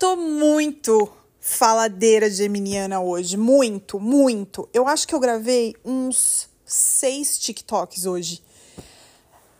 tô 0.00 0.16
muito 0.16 1.12
faladeira 1.38 2.30
geminiana 2.30 3.02
hoje. 3.02 3.36
Muito, 3.36 4.00
muito. 4.00 4.66
Eu 4.72 4.88
acho 4.88 5.06
que 5.06 5.14
eu 5.14 5.20
gravei 5.20 5.76
uns 5.84 6.48
seis 6.64 7.38
TikToks 7.38 8.06
hoje. 8.06 8.42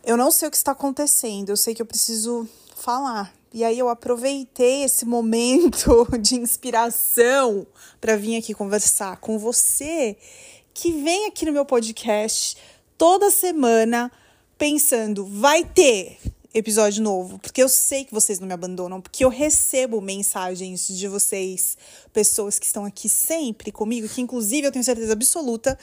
Eu 0.03 0.17
não 0.17 0.31
sei 0.31 0.47
o 0.47 0.51
que 0.51 0.57
está 0.57 0.71
acontecendo, 0.71 1.49
eu 1.49 1.57
sei 1.57 1.75
que 1.75 1.81
eu 1.81 1.85
preciso 1.85 2.49
falar. 2.75 3.31
E 3.53 3.63
aí 3.63 3.77
eu 3.77 3.87
aproveitei 3.87 4.83
esse 4.83 5.05
momento 5.05 6.07
de 6.19 6.35
inspiração 6.35 7.67
para 7.99 8.15
vir 8.15 8.37
aqui 8.37 8.55
conversar 8.55 9.17
com 9.17 9.37
você 9.37 10.17
que 10.73 10.91
vem 11.03 11.27
aqui 11.27 11.45
no 11.45 11.51
meu 11.51 11.65
podcast 11.65 12.57
toda 12.97 13.29
semana 13.29 14.11
pensando, 14.57 15.23
vai 15.23 15.63
ter 15.63 16.17
episódio 16.53 17.01
novo, 17.01 17.39
porque 17.39 17.63
eu 17.63 17.69
sei 17.69 18.03
que 18.03 18.13
vocês 18.13 18.39
não 18.39 18.47
me 18.47 18.53
abandonam, 18.53 18.99
porque 18.99 19.23
eu 19.23 19.29
recebo 19.29 20.01
mensagens 20.01 20.87
de 20.87 21.07
vocês, 21.07 21.77
pessoas 22.11 22.59
que 22.59 22.65
estão 22.65 22.83
aqui 22.83 23.07
sempre 23.07 23.71
comigo, 23.71 24.09
que 24.09 24.21
inclusive 24.21 24.67
eu 24.67 24.71
tenho 24.71 24.83
certeza 24.83 25.13
absoluta 25.13 25.77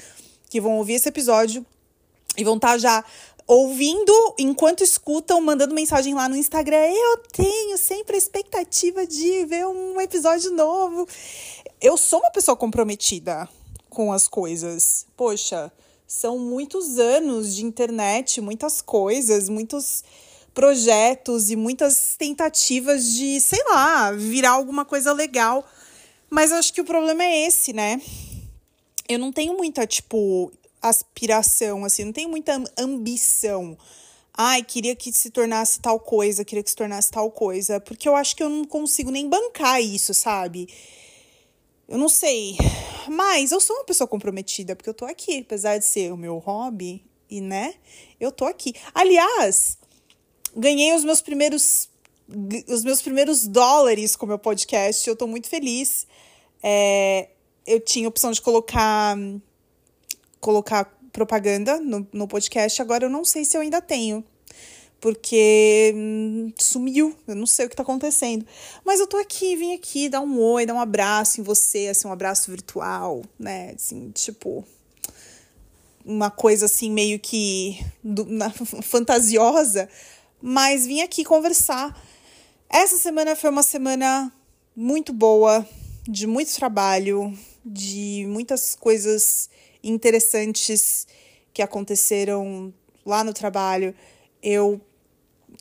que 0.49 0.61
vão 0.61 0.77
ouvir 0.77 0.95
esse 0.95 1.09
episódio 1.09 1.65
e 2.37 2.45
vão 2.45 2.57
estar 2.57 2.73
tá 2.73 2.79
já 2.79 3.05
ouvindo 3.47 4.13
enquanto 4.39 4.85
escutam, 4.85 5.41
mandando 5.41 5.75
mensagem 5.75 6.15
lá 6.15 6.29
no 6.29 6.37
Instagram. 6.37 6.85
Eu 6.93 7.17
tenho 7.33 7.79
sempre 7.79 8.15
a 8.15 8.19
expectativa 8.19 9.07
de 9.07 9.47
ver 9.47 9.67
um 9.67 9.99
episódio 10.01 10.53
novo. 10.53 11.09
Eu 11.81 11.97
sou 11.97 12.21
uma 12.21 12.31
pessoa 12.31 12.57
comprometida 12.57 13.49
com 13.89 14.13
as 14.13 14.29
coisas. 14.29 15.07
Poxa, 15.17 15.73
são 16.07 16.39
muitos 16.39 16.99
anos 16.99 17.55
de 17.55 17.65
internet, 17.65 18.41
muitas 18.41 18.83
coisas, 18.83 19.49
muitos 19.49 20.05
projetos 20.55 21.51
e 21.51 21.57
muitas 21.57 22.17
tentativas 22.17 23.05
de, 23.05 23.41
sei 23.41 23.63
lá, 23.65 24.13
virar 24.13 24.51
alguma 24.51 24.85
coisa 24.85 25.13
legal. 25.13 25.67
Mas 26.31 26.53
acho 26.53 26.73
que 26.73 26.81
o 26.81 26.85
problema 26.85 27.23
é 27.23 27.47
esse, 27.47 27.73
né? 27.73 28.01
Eu 29.09 29.19
não 29.19 29.33
tenho 29.33 29.57
muita, 29.57 29.87
tipo, 29.87 30.53
aspiração, 30.83 31.85
assim, 31.85 32.05
não 32.05 32.13
tenho 32.13 32.29
muita 32.29 32.63
ambição. 32.77 33.77
Ai, 34.37 34.63
queria 34.63 34.95
que 34.95 35.13
se 35.13 35.31
tornasse 35.31 35.81
tal 35.81 35.99
coisa, 35.99 36.45
queria 36.45 36.63
que 36.63 36.71
se 36.71 36.77
tornasse 36.77 37.11
tal 37.11 37.31
coisa. 37.31 37.81
Porque 37.81 38.09
eu 38.09 38.15
acho 38.15 38.37
que 38.37 38.43
eu 38.43 38.49
não 38.49 38.65
consigo 38.65 39.11
nem 39.11 39.29
bancar 39.29 39.81
isso, 39.83 40.15
sabe? 40.15 40.69
Eu 41.89 41.99
não 41.99 42.09
sei. 42.09 42.57
Mas 43.09 43.51
eu 43.51 43.61
sou 43.61 43.77
uma 43.77 43.85
pessoa 43.85 44.07
comprometida, 44.07 44.77
porque 44.77 44.91
eu 44.91 44.95
tô 44.95 45.07
aqui, 45.07 45.39
apesar 45.39 45.79
de 45.79 45.87
ser 45.87 46.13
o 46.13 46.17
meu 46.17 46.39
hobby, 46.39 47.05
e 47.31 47.41
né? 47.41 47.75
Eu 48.21 48.31
tô 48.31 48.45
aqui. 48.45 48.75
Aliás, 48.95 49.79
ganhei 50.59 50.95
os 50.95 51.05
meus 51.05 51.23
primeiros 51.23 51.89
os 52.69 52.85
meus 52.85 53.01
primeiros 53.01 53.47
dólares 53.47 54.15
com 54.15 54.27
o 54.27 54.29
meu 54.29 54.39
podcast. 54.39 55.09
Eu 55.09 55.17
tô 55.17 55.27
muito 55.27 55.49
feliz. 55.49 56.07
É, 56.63 57.29
eu 57.67 57.81
tinha 57.81 58.07
a 58.07 58.11
opção 58.11 58.31
de 58.33 58.43
colocar 58.43 59.17
colocar 60.41 60.85
propaganda 61.13 61.81
no, 61.81 62.07
no 62.13 62.29
podcast. 62.29 62.83
Agora 62.83 63.07
eu 63.07 63.11
não 63.11 63.25
sei 63.25 63.45
se 63.45 63.57
eu 63.57 63.63
ainda 63.63 63.81
tenho. 63.81 64.23
Porque 65.01 65.93
hum, 65.95 66.53
sumiu, 66.59 67.15
eu 67.27 67.37
não 67.37 67.47
sei 67.47 67.67
o 67.67 67.69
que 67.69 67.77
tá 67.77 67.83
acontecendo. 67.83 68.45
Mas 68.85 68.99
eu 68.99 69.07
tô 69.07 69.17
aqui, 69.17 69.55
vim 69.55 69.73
aqui 69.73 70.09
dar 70.09 70.21
um 70.21 70.41
oi, 70.41 70.67
dar 70.67 70.75
um 70.75 70.81
abraço 70.81 71.41
em 71.41 71.45
você, 71.45 71.87
assim, 71.89 72.09
um 72.09 72.13
abraço 72.13 72.51
virtual, 72.51 73.23
né? 73.39 73.75
Assim, 73.77 74.11
tipo, 74.11 74.67
uma 76.05 76.31
coisa 76.31 76.67
assim 76.67 76.91
meio 76.91 77.21
que 77.21 77.79
do, 78.03 78.25
na, 78.25 78.51
fantasiosa, 78.83 79.89
mas 80.41 80.87
vim 80.87 81.01
aqui 81.01 81.25
conversar. 81.25 82.01
Essa 82.69 82.97
semana 82.97 83.35
foi 83.35 83.51
uma 83.51 83.63
semana 83.63 84.33
muito 84.77 85.13
boa, 85.13 85.67
de 86.09 86.27
muito 86.27 86.55
trabalho, 86.55 87.37
de 87.65 88.25
muitas 88.29 88.75
coisas 88.75 89.51
interessantes 89.83 91.07
que 91.53 91.63
aconteceram 91.63 92.73
lá 93.05 93.25
no 93.25 93.33
trabalho. 93.33 93.95
Eu 94.43 94.81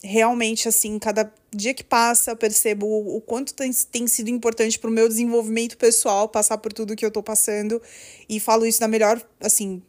realmente, 0.04 0.68
assim, 0.68 1.00
cada 1.00 1.32
dia 1.54 1.74
que 1.74 1.84
passa, 1.84 2.32
eu 2.32 2.38
percebo 2.38 2.86
o, 2.86 3.22
quanto 3.22 3.54
tem, 3.54 3.72
tem 3.92 4.08
sido 4.08 4.30
importante 4.30 4.78
para 4.78 4.90
o 4.90 4.94
meu 4.94 5.08
desenvolvimento 5.08 5.78
pessoal 5.78 6.30
passar 6.30 6.58
por 6.58 6.72
tudo 6.72 6.96
que 6.96 7.06
eu 7.06 7.12
tô 7.12 7.24
passando. 7.24 7.82
E 8.30 8.40
falo 8.40 8.66
isso 8.66 8.80
da 8.80 8.88
melhor, 8.88 9.22
assim, 9.40 9.82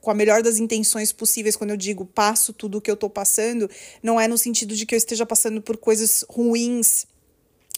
com 0.00 0.10
a 0.10 0.14
melhor 0.14 0.42
das 0.42 0.58
intenções 0.58 1.12
possíveis, 1.12 1.56
quando 1.56 1.70
eu 1.70 1.76
digo 1.76 2.04
passo 2.04 2.52
tudo 2.52 2.78
o 2.78 2.80
que 2.80 2.90
eu 2.90 2.96
tô 2.96 3.10
passando, 3.10 3.68
não 4.02 4.20
é 4.20 4.28
no 4.28 4.38
sentido 4.38 4.74
de 4.74 4.86
que 4.86 4.94
eu 4.94 4.98
esteja 4.98 5.26
passando 5.26 5.60
por 5.60 5.76
coisas 5.76 6.24
ruins 6.28 7.06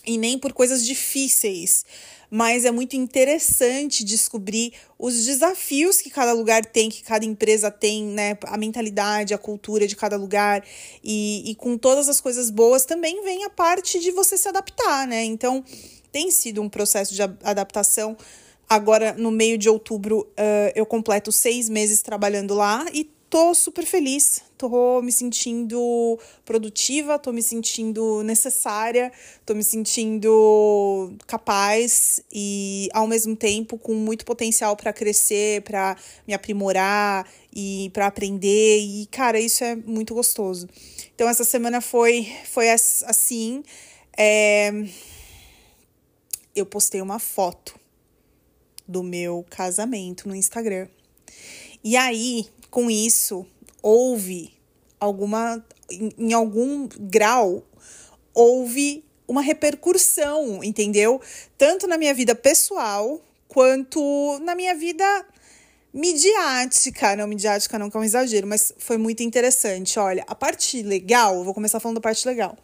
e 0.06 0.16
nem 0.16 0.38
por 0.38 0.52
coisas 0.52 0.84
difíceis, 0.84 1.84
mas 2.30 2.64
é 2.64 2.70
muito 2.70 2.94
interessante 2.94 4.04
descobrir 4.04 4.72
os 4.98 5.24
desafios 5.24 6.00
que 6.00 6.08
cada 6.08 6.32
lugar 6.32 6.64
tem, 6.64 6.88
que 6.88 7.02
cada 7.02 7.24
empresa 7.24 7.70
tem, 7.70 8.04
né? 8.04 8.38
A 8.44 8.56
mentalidade, 8.56 9.34
a 9.34 9.38
cultura 9.38 9.86
de 9.86 9.96
cada 9.96 10.16
lugar. 10.16 10.64
E, 11.02 11.50
e 11.50 11.54
com 11.56 11.76
todas 11.76 12.08
as 12.08 12.20
coisas 12.20 12.48
boas 12.48 12.84
também 12.84 13.22
vem 13.24 13.44
a 13.44 13.50
parte 13.50 13.98
de 13.98 14.12
você 14.12 14.38
se 14.38 14.48
adaptar, 14.48 15.08
né? 15.08 15.24
Então, 15.24 15.64
tem 16.12 16.30
sido 16.30 16.62
um 16.62 16.68
processo 16.68 17.14
de 17.14 17.22
adaptação 17.22 18.16
Agora, 18.70 19.14
no 19.14 19.32
meio 19.32 19.58
de 19.58 19.68
outubro, 19.68 20.20
uh, 20.20 20.72
eu 20.76 20.86
completo 20.86 21.32
seis 21.32 21.68
meses 21.68 22.02
trabalhando 22.02 22.54
lá 22.54 22.86
e 22.94 23.02
tô 23.28 23.52
super 23.52 23.84
feliz. 23.84 24.42
Tô 24.56 25.02
me 25.02 25.10
sentindo 25.10 26.16
produtiva, 26.44 27.18
tô 27.18 27.32
me 27.32 27.42
sentindo 27.42 28.22
necessária, 28.22 29.10
tô 29.44 29.56
me 29.56 29.64
sentindo 29.64 31.12
capaz 31.26 32.22
e, 32.30 32.88
ao 32.92 33.08
mesmo 33.08 33.34
tempo, 33.34 33.76
com 33.76 33.92
muito 33.92 34.24
potencial 34.24 34.76
para 34.76 34.92
crescer, 34.92 35.62
para 35.62 35.96
me 36.24 36.32
aprimorar 36.32 37.28
e 37.52 37.90
para 37.92 38.06
aprender. 38.06 38.78
E, 38.78 39.06
cara, 39.06 39.40
isso 39.40 39.64
é 39.64 39.74
muito 39.74 40.14
gostoso. 40.14 40.68
Então, 41.12 41.28
essa 41.28 41.42
semana 41.42 41.80
foi, 41.80 42.32
foi 42.44 42.70
assim. 42.70 43.64
É... 44.16 44.70
Eu 46.54 46.66
postei 46.66 47.00
uma 47.00 47.18
foto 47.18 47.79
do 48.90 49.02
meu 49.02 49.46
casamento 49.48 50.28
no 50.28 50.34
Instagram. 50.34 50.88
E 51.82 51.96
aí, 51.96 52.46
com 52.70 52.90
isso, 52.90 53.46
houve 53.82 54.52
alguma. 54.98 55.64
Em, 56.18 56.32
algum 56.32 56.88
grau, 56.88 57.64
houve 58.34 59.04
uma 59.26 59.42
repercussão, 59.42 60.62
entendeu? 60.62 61.20
Tanto 61.56 61.86
na 61.86 61.96
minha 61.96 62.12
vida 62.14 62.34
pessoal 62.34 63.20
quanto 63.48 64.38
na 64.42 64.54
minha 64.54 64.74
vida 64.74 65.26
midiática. 65.92 67.16
Não, 67.16 67.26
midiática 67.26 67.78
não 67.78 67.90
que 67.90 67.96
é 67.96 68.00
um 68.00 68.04
exagero, 68.04 68.46
mas 68.46 68.72
foi 68.78 68.98
muito 68.98 69.22
interessante. 69.22 69.98
Olha, 69.98 70.24
a 70.26 70.34
parte 70.34 70.82
legal, 70.82 71.42
vou 71.44 71.54
começar 71.54 71.80
falando 71.80 71.96
da 71.96 72.00
parte 72.00 72.26
legal. 72.26 72.56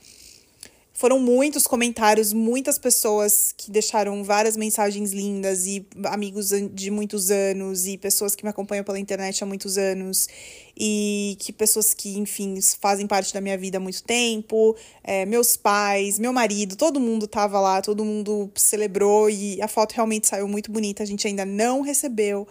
Foram 0.96 1.18
muitos 1.18 1.66
comentários, 1.66 2.32
muitas 2.32 2.78
pessoas 2.78 3.52
que 3.54 3.70
deixaram 3.70 4.24
várias 4.24 4.56
mensagens 4.56 5.12
lindas 5.12 5.66
e 5.66 5.86
amigos 6.06 6.48
de 6.72 6.90
muitos 6.90 7.30
anos 7.30 7.86
e 7.86 7.98
pessoas 7.98 8.34
que 8.34 8.42
me 8.42 8.48
acompanham 8.48 8.82
pela 8.82 8.98
internet 8.98 9.44
há 9.44 9.46
muitos 9.46 9.76
anos 9.76 10.26
e 10.74 11.36
que 11.38 11.52
pessoas 11.52 11.92
que, 11.92 12.16
enfim, 12.18 12.58
fazem 12.80 13.06
parte 13.06 13.34
da 13.34 13.42
minha 13.42 13.58
vida 13.58 13.76
há 13.76 13.80
muito 13.80 14.02
tempo, 14.04 14.74
é, 15.04 15.26
meus 15.26 15.54
pais, 15.54 16.18
meu 16.18 16.32
marido, 16.32 16.76
todo 16.76 16.98
mundo 16.98 17.26
tava 17.26 17.60
lá, 17.60 17.82
todo 17.82 18.02
mundo 18.02 18.50
celebrou 18.54 19.28
e 19.28 19.60
a 19.60 19.68
foto 19.68 19.92
realmente 19.92 20.26
saiu 20.26 20.48
muito 20.48 20.72
bonita. 20.72 21.02
A 21.02 21.06
gente 21.06 21.26
ainda 21.26 21.44
não 21.44 21.82
recebeu 21.82 22.48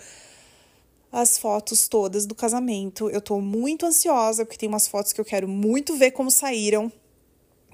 as 1.12 1.36
fotos 1.36 1.88
todas 1.88 2.28
do 2.28 2.36
casamento. 2.36 3.10
Eu 3.10 3.22
tô 3.22 3.42
muito 3.42 3.88
ansiosa 3.88 4.46
porque 4.46 4.60
tem 4.60 4.70
umas 4.70 4.88
fotos 4.88 5.12
que 5.12 5.20
eu 5.20 5.26
quero 5.26 5.48
muito 5.48 5.98
ver 5.98 6.12
como 6.12 6.30
saíram 6.30 6.92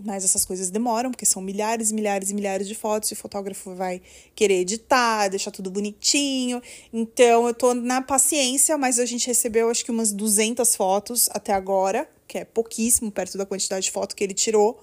mas 0.04 0.24
essas 0.24 0.46
coisas 0.46 0.70
demoram, 0.70 1.12
porque 1.12 1.26
são 1.26 1.42
milhares 1.42 1.92
e 1.92 1.94
milhares 1.94 2.30
e 2.30 2.34
milhares 2.34 2.68
de 2.68 2.76
fotos, 2.76 3.10
e 3.12 3.14
o 3.14 3.16
fotógrafo 3.18 3.76
vai 3.76 4.02
querer 4.36 4.60
editar, 4.62 5.28
deixar 5.28 5.52
tudo 5.52 5.72
bonitinho. 5.72 6.62
Então 6.92 7.48
eu 7.48 7.54
tô 7.54 7.74
na 7.74 8.02
paciência, 8.02 8.78
mas 8.78 9.00
a 9.00 9.06
gente 9.06 9.28
recebeu 9.28 9.70
acho 9.70 9.86
que 9.86 9.92
umas 9.92 10.12
200 10.12 10.76
fotos 10.76 11.30
até 11.32 11.54
agora, 11.54 12.10
que 12.28 12.38
é 12.38 12.46
pouquíssimo 12.46 13.12
perto 13.12 13.38
da 13.38 13.46
quantidade 13.46 13.86
de 13.86 13.92
foto 13.92 14.16
que 14.16 14.24
ele 14.24 14.34
tirou. 14.34 14.80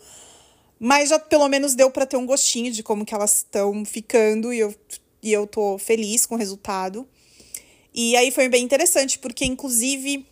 Mas 0.79 1.09
já 1.09 1.19
pelo 1.19 1.49
menos 1.49 1.75
deu 1.75 1.91
para 1.91 2.06
ter 2.06 2.17
um 2.17 2.26
gostinho 2.26 2.71
de 2.71 2.82
como 2.82 3.05
que 3.05 3.14
elas 3.14 3.38
estão 3.38 3.85
ficando 3.85 4.53
e 4.53 4.61
eu, 4.61 4.75
e 5.23 5.32
eu 5.32 5.47
tô 5.47 5.76
feliz 5.79 6.25
com 6.25 6.37
o 6.37 6.38
resultado. 6.38 7.06
E 7.93 8.17
aí 8.17 8.31
foi 8.31 8.49
bem 8.49 8.64
interessante, 8.64 9.19
porque 9.19 9.44
inclusive 9.44 10.25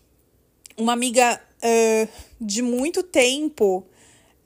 uma 0.77 0.93
amiga 0.93 1.41
uh, 1.57 2.09
de 2.41 2.63
muito 2.63 3.03
tempo 3.03 3.85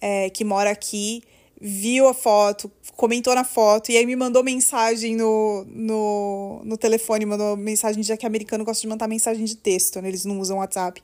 é, 0.00 0.30
que 0.30 0.44
mora 0.44 0.70
aqui 0.70 1.22
viu 1.60 2.08
a 2.08 2.14
foto, 2.14 2.72
comentou 2.96 3.34
na 3.34 3.44
foto 3.44 3.92
e 3.92 3.96
aí 3.96 4.06
me 4.06 4.16
mandou 4.16 4.42
mensagem 4.42 5.14
no, 5.14 5.66
no, 5.68 6.62
no 6.64 6.76
telefone, 6.78 7.26
mandou 7.26 7.54
mensagem, 7.54 8.02
já 8.02 8.16
que 8.16 8.24
americano 8.24 8.64
gosta 8.64 8.80
de 8.80 8.88
mandar 8.88 9.06
mensagem 9.06 9.44
de 9.44 9.56
texto, 9.56 10.00
né? 10.00 10.08
Eles 10.08 10.24
não 10.24 10.40
usam 10.40 10.56
WhatsApp. 10.56 11.02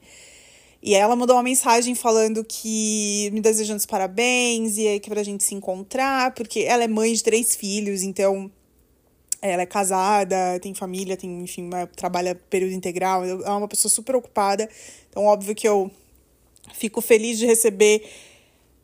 E 0.82 0.94
ela 0.94 1.14
mandou 1.14 1.36
uma 1.36 1.42
mensagem 1.42 1.94
falando 1.94 2.42
que 2.42 3.28
me 3.32 3.40
desejando 3.40 3.78
os 3.78 3.86
parabéns 3.86 4.78
e 4.78 4.98
que 5.00 5.10
pra 5.10 5.22
gente 5.22 5.44
se 5.44 5.54
encontrar, 5.54 6.32
porque 6.32 6.60
ela 6.60 6.84
é 6.84 6.88
mãe 6.88 7.12
de 7.12 7.22
três 7.22 7.54
filhos, 7.54 8.02
então 8.02 8.50
ela 9.42 9.62
é 9.62 9.66
casada, 9.66 10.58
tem 10.60 10.72
família, 10.72 11.16
tem, 11.16 11.42
enfim, 11.42 11.68
trabalha 11.94 12.34
período 12.34 12.72
integral, 12.72 13.24
é 13.24 13.50
uma 13.50 13.68
pessoa 13.68 13.90
super 13.90 14.16
ocupada. 14.16 14.68
Então, 15.10 15.24
óbvio 15.24 15.54
que 15.54 15.68
eu 15.68 15.90
fico 16.72 17.00
feliz 17.00 17.38
de 17.38 17.46
receber 17.46 18.02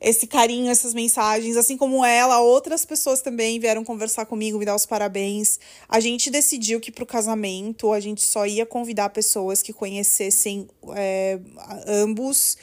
esse 0.02 0.26
carinho, 0.26 0.68
essas 0.68 0.92
mensagens, 0.92 1.56
assim 1.56 1.76
como 1.76 2.04
ela, 2.04 2.40
outras 2.40 2.84
pessoas 2.84 3.22
também 3.22 3.60
vieram 3.60 3.84
conversar 3.84 4.26
comigo, 4.26 4.58
me 4.58 4.64
dar 4.64 4.74
os 4.74 4.84
parabéns. 4.84 5.60
A 5.88 6.00
gente 6.00 6.28
decidiu 6.28 6.80
que 6.80 6.90
para 6.90 7.04
o 7.04 7.06
casamento 7.06 7.92
a 7.92 8.00
gente 8.00 8.20
só 8.20 8.44
ia 8.44 8.66
convidar 8.66 9.10
pessoas 9.10 9.62
que 9.62 9.72
conhecessem 9.72 10.68
é, 10.96 11.38
ambos. 11.86 12.58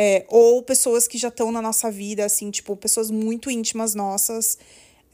É, 0.00 0.24
ou 0.28 0.62
pessoas 0.62 1.08
que 1.08 1.18
já 1.18 1.26
estão 1.26 1.50
na 1.50 1.60
nossa 1.60 1.90
vida, 1.90 2.24
assim, 2.24 2.52
tipo, 2.52 2.76
pessoas 2.76 3.10
muito 3.10 3.50
íntimas 3.50 3.96
nossas. 3.96 4.56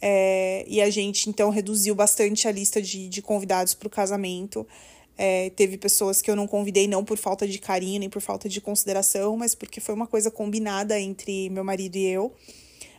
É, 0.01 0.63
e 0.69 0.83
a 0.83 0.91
gente, 0.91 1.31
então, 1.31 1.49
reduziu 1.49 1.95
bastante 1.95 2.47
a 2.47 2.53
lista 2.53 2.83
de, 2.83 3.09
de 3.09 3.23
convidados 3.23 3.73
para 3.73 3.87
o 3.87 3.91
casamento. 3.91 4.67
É, 5.17 5.51
teve 5.51 5.79
pessoas 5.79 6.21
que 6.21 6.31
eu 6.31 6.37
não 6.37 6.47
convidei, 6.47 6.89
não 6.89 7.05
por 7.05 7.17
falta 7.17 7.47
de 7.47 7.59
carinho, 7.59 8.01
nem 8.01 8.11
por 8.11 8.21
falta 8.21 8.49
de 8.49 8.61
consideração, 8.61 9.37
mas 9.37 9.55
porque 9.55 9.81
foi 9.81 9.95
uma 9.95 10.07
coisa 10.07 10.31
combinada 10.31 10.99
entre 10.99 11.49
meu 11.51 11.63
marido 11.63 11.97
e 11.97 12.07
eu. 12.07 12.35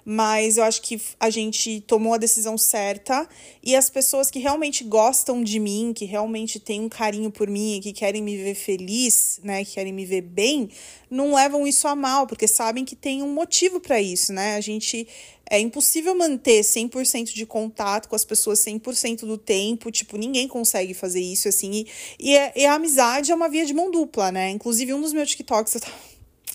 Mas 0.08 0.58
eu 0.58 0.64
acho 0.64 0.84
que 0.84 1.02
a 1.20 1.32
gente 1.32 1.82
tomou 1.82 2.14
a 2.14 2.18
decisão 2.18 2.60
certa 2.60 3.28
e 3.64 3.76
as 3.76 3.90
pessoas 3.90 4.30
que 4.30 4.38
realmente 4.38 4.84
gostam 4.84 5.44
de 5.44 5.60
mim, 5.60 5.94
que 5.96 6.06
realmente 6.06 6.60
têm 6.60 6.82
um 6.82 6.90
carinho 6.90 7.32
por 7.32 7.50
mim, 7.50 7.80
que 7.82 7.92
querem 7.92 8.22
me 8.22 8.38
ver 8.38 8.54
feliz, 8.54 9.40
né, 9.44 9.66
que 9.66 9.74
querem 9.74 9.92
me 9.92 10.06
ver 10.06 10.22
bem, 10.22 10.70
não 11.10 11.34
levam 11.34 11.66
isso 11.66 11.88
a 11.88 11.96
mal, 11.96 12.28
porque 12.28 12.48
sabem 12.48 12.86
que 12.86 12.96
tem 12.96 13.24
um 13.24 13.34
motivo 13.34 13.80
para 13.80 14.00
isso, 14.00 14.32
né? 14.32 14.56
A 14.56 14.62
gente 14.62 15.08
é 15.50 15.60
impossível 15.60 16.16
manter 16.16 16.62
100% 16.62 17.34
de 17.34 17.46
contato 17.46 18.08
com 18.08 18.16
as 18.16 18.26
pessoas 18.26 18.60
100% 18.60 19.22
do 19.22 19.38
tempo. 19.38 19.92
Tipo, 19.92 20.18
ninguém 20.18 20.48
consegue 20.48 20.94
fazer 20.94 21.22
isso, 21.22 21.48
assim. 21.48 21.72
E, 21.72 21.88
e, 22.20 22.36
é, 22.36 22.54
e, 22.56 22.66
a 22.66 22.74
amizade 22.74 23.32
é 23.32 23.36
uma 23.36 23.48
via 23.48 23.66
de 23.66 23.74
mão 23.74 23.92
dupla, 23.92 24.32
né? 24.32 24.50
Inclusive, 24.50 24.94
um 24.94 25.02
dos 25.02 25.14
meus 25.14 25.30
TikToks... 25.30 25.78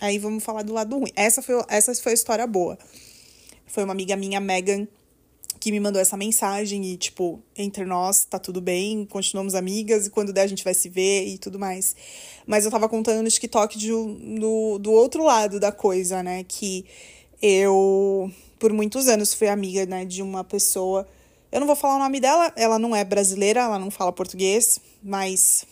Aí 0.01 0.19
vamos 0.19 0.43
falar 0.43 0.63
do 0.63 0.73
lado 0.73 0.99
ruim. 0.99 1.11
Essa 1.15 1.43
foi, 1.43 1.63
essa 1.69 1.95
foi 1.95 2.13
a 2.13 2.15
história 2.15 2.47
boa. 2.47 2.79
Foi 3.71 3.85
uma 3.85 3.93
amiga 3.93 4.17
minha, 4.17 4.41
Megan, 4.41 4.89
que 5.61 5.71
me 5.71 5.79
mandou 5.79 6.03
essa 6.03 6.17
mensagem 6.17 6.85
e, 6.87 6.97
tipo, 6.97 7.41
entre 7.57 7.85
nós 7.85 8.25
tá 8.25 8.37
tudo 8.37 8.61
bem, 8.61 9.05
continuamos 9.05 9.55
amigas 9.55 10.07
e 10.07 10.11
quando 10.11 10.33
der 10.33 10.43
a 10.43 10.47
gente 10.47 10.65
vai 10.65 10.75
se 10.75 10.89
ver 10.89 11.27
e 11.29 11.39
tudo 11.39 11.57
mais. 11.57 11.95
Mas 12.47 12.65
eu 12.65 12.71
tava 12.71 12.89
contando 12.89 13.23
no 13.23 13.31
TikTok 13.31 13.79
de, 13.79 13.91
do, 13.91 14.79
do 14.79 14.91
outro 14.91 15.23
lado 15.23 15.61
da 15.61 15.71
coisa, 15.71 16.21
né? 16.21 16.45
Que 16.45 16.85
eu 17.41 18.29
por 18.59 18.73
muitos 18.73 19.07
anos 19.07 19.33
fui 19.33 19.49
amiga, 19.49 19.87
né, 19.87 20.05
de 20.05 20.21
uma 20.21 20.43
pessoa. 20.43 21.07
Eu 21.53 21.61
não 21.61 21.67
vou 21.67 21.77
falar 21.77 21.97
o 21.97 21.99
nome 22.01 22.21
dela, 22.21 22.53
ela 22.57 22.79
não 22.79 22.95
é 22.95 23.05
brasileira, 23.05 23.61
ela 23.61 23.79
não 23.79 23.91
fala 23.91 24.13
português, 24.13 24.81
mas 25.03 25.65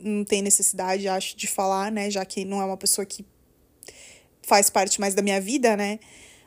não 0.00 0.24
tem 0.24 0.42
necessidade, 0.42 1.08
acho, 1.08 1.36
de 1.36 1.46
falar, 1.46 1.90
né, 1.90 2.10
já 2.10 2.24
que 2.24 2.44
não 2.44 2.60
é 2.60 2.64
uma 2.64 2.76
pessoa 2.76 3.04
que 3.04 3.24
faz 4.42 4.70
parte 4.70 5.00
mais 5.00 5.14
da 5.14 5.22
minha 5.22 5.40
vida, 5.40 5.76
né? 5.76 5.98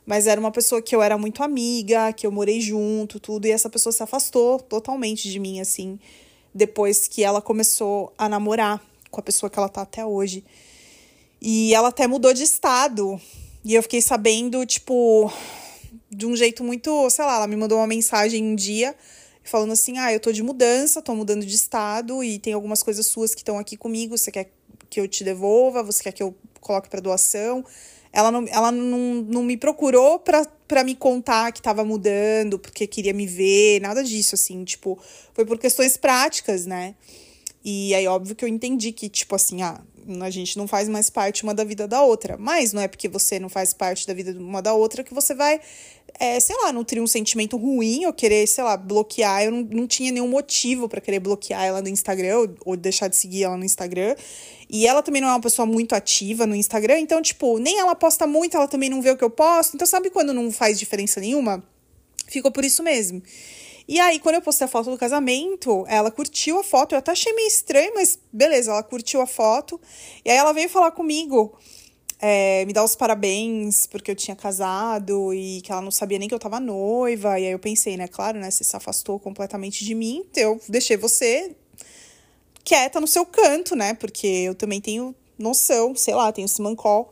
Mas 0.10 0.26
era 0.26 0.42
uma 0.42 0.50
pessoa 0.50 0.82
que 0.82 0.96
eu 0.96 1.04
era 1.04 1.20
muito 1.20 1.44
amiga, 1.44 2.12
que 2.12 2.26
eu 2.26 2.32
morei 2.32 2.60
junto, 2.60 3.20
tudo, 3.20 3.46
e 3.46 3.52
essa 3.52 3.70
pessoa 3.70 3.94
se 3.94 4.02
afastou 4.02 4.60
totalmente 4.60 5.30
de 5.30 5.38
mim, 5.38 5.60
assim, 5.60 6.00
depois 6.52 7.08
que 7.08 7.24
ela 7.24 7.40
começou 7.44 8.12
a 8.18 8.28
namorar 8.28 8.84
com 9.12 9.20
a 9.20 9.24
pessoa 9.24 9.52
que 9.52 9.60
ela 9.60 9.70
tá 9.70 9.84
até 9.84 10.04
hoje. 10.04 10.44
E 11.40 11.76
ela 11.76 11.90
até 11.90 12.08
mudou 12.08 12.34
de 12.34 12.42
estado. 12.42 13.22
E 13.64 13.76
eu 13.76 13.84
fiquei 13.84 14.02
sabendo, 14.02 14.66
tipo, 14.66 15.32
de 16.10 16.26
um 16.26 16.36
jeito 16.36 16.64
muito, 16.64 17.08
sei 17.12 17.24
lá, 17.24 17.36
ela 17.36 17.48
me 17.48 17.56
mandou 17.56 17.78
uma 17.78 17.86
mensagem 17.86 18.44
um 18.44 18.56
dia 18.56 18.96
falando 19.44 19.74
assim: 19.74 20.00
"Ah, 20.00 20.12
eu 20.12 20.20
tô 20.20 20.32
de 20.32 20.42
mudança, 20.42 21.04
tô 21.04 21.14
mudando 21.14 21.46
de 21.46 21.54
estado 21.54 22.24
e 22.24 22.40
tem 22.40 22.54
algumas 22.54 22.82
coisas 22.82 23.06
suas 23.06 23.36
que 23.36 23.42
estão 23.42 23.60
aqui 23.60 23.78
comigo, 23.78 24.18
você 24.18 24.32
quer 24.32 24.52
que 24.90 25.00
eu 25.00 25.08
te 25.08 25.24
devolva, 25.24 25.84
você 25.84 26.02
quer 26.02 26.14
que 26.14 26.24
eu 26.24 26.34
coloque 26.60 26.90
para 26.90 27.00
doação?" 27.00 27.64
Ela 28.20 28.32
não, 28.32 28.46
ela 28.50 28.72
não, 28.72 29.26
não 29.28 29.44
me 29.44 29.56
procurou 29.56 30.20
pra, 30.20 30.46
pra 30.68 30.84
me 30.84 30.94
contar 30.96 31.52
que 31.52 31.62
tava 31.62 31.86
mudando, 31.86 32.60
porque 32.60 32.86
queria 32.86 33.14
me 33.14 33.26
ver, 33.26 33.80
nada 33.80 34.04
disso, 34.04 34.36
assim, 34.36 34.64
tipo, 34.64 35.00
foi 35.34 35.46
por 35.46 35.58
questões 35.58 35.96
práticas, 35.96 36.66
né? 36.66 36.96
E 37.64 37.94
aí, 37.94 38.08
óbvio 38.08 38.36
que 38.36 38.44
eu 38.44 38.50
entendi 38.50 38.92
que, 38.92 39.10
tipo 39.10 39.36
assim, 39.36 39.62
ah, 39.62 39.82
a 40.22 40.30
gente 40.30 40.58
não 40.58 40.68
faz 40.68 40.90
mais 40.90 41.10
parte 41.10 41.44
uma 41.44 41.54
da 41.54 41.64
vida 41.64 41.88
da 41.88 42.02
outra. 42.02 42.38
Mas 42.38 42.74
não 42.74 42.82
é 42.82 42.88
porque 42.88 43.08
você 43.08 43.40
não 43.40 43.50
faz 43.50 43.74
parte 43.74 44.08
da 44.08 44.14
vida 44.14 44.32
uma 44.40 44.62
da 44.62 44.74
outra 44.74 45.04
que 45.04 45.14
você 45.14 45.34
vai, 45.34 45.60
é, 46.20 46.40
sei 46.40 46.56
lá, 46.64 46.74
nutrir 46.74 47.02
um 47.02 47.08
sentimento 47.08 47.58
ruim 47.58 48.06
ou 48.06 48.14
querer, 48.14 48.48
sei 48.48 48.64
lá, 48.64 48.76
bloquear. 48.76 49.44
Eu 49.44 49.52
não, 49.52 49.62
não 49.64 49.88
tinha 49.88 50.12
nenhum 50.12 50.28
motivo 50.28 50.90
para 50.90 51.02
querer 51.02 51.20
bloquear 51.20 51.64
ela 51.64 51.82
no 51.82 51.90
Instagram 51.90 52.40
ou, 52.40 52.56
ou 52.66 52.78
deixar 52.78 53.08
de 53.08 53.16
seguir 53.16 53.44
ela 53.44 53.58
no 53.58 53.66
Instagram. 53.66 54.16
E 54.70 54.86
ela 54.86 55.02
também 55.02 55.22
não 55.22 55.30
é 55.30 55.32
uma 55.32 55.42
pessoa 55.42 55.66
muito 55.66 55.94
ativa 55.94 56.46
no 56.46 56.56
Instagram, 56.56 57.00
então, 57.00 57.22
tipo, 57.24 57.58
nem 57.58 57.80
ela 57.80 57.96
posta 57.96 58.28
muito, 58.28 58.56
ela 58.56 58.68
também 58.68 58.88
não 58.88 59.02
vê 59.02 59.10
o 59.10 59.18
que 59.18 59.24
eu 59.24 59.30
posto. 59.30 59.76
Então, 59.76 59.88
sabe 59.88 60.12
quando 60.12 60.32
não 60.32 60.52
faz 60.52 60.78
diferença 60.78 61.20
nenhuma? 61.20 61.64
Ficou 62.28 62.52
por 62.52 62.64
isso 62.64 62.84
mesmo. 62.84 63.22
E 63.90 64.00
aí, 64.00 64.20
quando 64.20 64.36
eu 64.36 64.42
postei 64.44 64.66
a 64.66 64.68
foto 64.68 64.92
do 64.92 64.98
casamento, 65.00 65.84
ela 65.88 66.12
curtiu 66.12 66.60
a 66.60 66.64
foto. 66.64 66.94
Eu 66.94 67.00
até 67.00 67.12
achei 67.12 67.34
meio 67.34 67.48
estranho, 67.48 67.92
mas 67.96 68.20
beleza, 68.32 68.70
ela 68.70 68.84
curtiu 68.84 69.20
a 69.20 69.26
foto. 69.26 69.82
E 70.24 70.30
aí 70.30 70.38
ela 70.38 70.54
veio 70.54 70.70
falar 70.70 70.92
comigo, 70.92 71.58
é, 72.20 72.64
me 72.66 72.72
dar 72.72 72.84
os 72.84 72.96
parabéns, 72.96 73.88
porque 73.88 74.12
eu 74.12 74.16
tinha 74.16 74.36
casado 74.36 75.34
e 75.34 75.62
que 75.62 75.72
ela 75.72 75.82
não 75.82 75.90
sabia 75.90 76.20
nem 76.20 76.28
que 76.30 76.36
eu 76.36 76.38
tava 76.38 76.60
noiva. 76.60 77.40
E 77.40 77.48
aí 77.48 77.52
eu 77.52 77.58
pensei, 77.58 77.98
né, 77.98 78.08
claro, 78.08 78.38
né, 78.38 78.52
você 78.52 78.64
se 78.64 78.76
afastou 78.76 79.20
completamente 79.20 79.84
de 79.84 79.96
mim, 79.96 80.24
então 80.30 80.44
eu 80.44 80.62
deixei 80.70 80.96
você 80.96 81.56
quieta 82.64 83.02
no 83.02 83.08
seu 83.08 83.26
canto, 83.26 83.76
né, 83.76 83.96
porque 83.96 84.28
eu 84.28 84.54
também 84.54 84.80
tenho 84.80 85.16
noção, 85.36 85.96
sei 85.96 86.14
lá, 86.14 86.32
tenho 86.32 86.46
esse 86.46 86.62
mancol. 86.62 87.12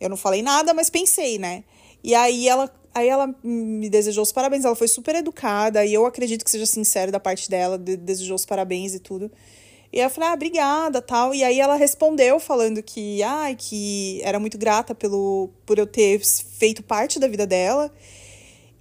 Eu 0.00 0.08
não 0.08 0.16
falei 0.16 0.42
nada, 0.42 0.74
mas 0.74 0.90
pensei, 0.90 1.38
né. 1.38 1.62
E 2.02 2.12
aí 2.12 2.48
ela 2.48 2.68
Aí 2.94 3.08
ela 3.08 3.34
me 3.42 3.88
desejou 3.88 4.22
os 4.22 4.32
parabéns, 4.32 4.64
ela 4.64 4.74
foi 4.74 4.88
super 4.88 5.14
educada, 5.14 5.84
e 5.84 5.94
eu 5.94 6.06
acredito 6.06 6.44
que 6.44 6.50
seja 6.50 6.66
sincera 6.66 7.12
da 7.12 7.20
parte 7.20 7.48
dela, 7.48 7.78
de, 7.78 7.96
desejou 7.96 8.34
os 8.34 8.44
parabéns 8.44 8.94
e 8.94 8.98
tudo. 8.98 9.30
E 9.92 10.00
eu 10.00 10.10
falei, 10.10 10.28
ah, 10.30 10.34
obrigada, 10.34 11.00
tal. 11.00 11.34
E 11.34 11.42
aí 11.42 11.60
ela 11.60 11.74
respondeu 11.74 12.38
falando 12.38 12.82
que, 12.82 13.22
ah, 13.22 13.54
que 13.56 14.20
era 14.22 14.38
muito 14.38 14.58
grata 14.58 14.94
pelo, 14.94 15.50
por 15.64 15.78
eu 15.78 15.86
ter 15.86 16.20
feito 16.20 16.82
parte 16.82 17.18
da 17.18 17.26
vida 17.26 17.46
dela. 17.46 17.90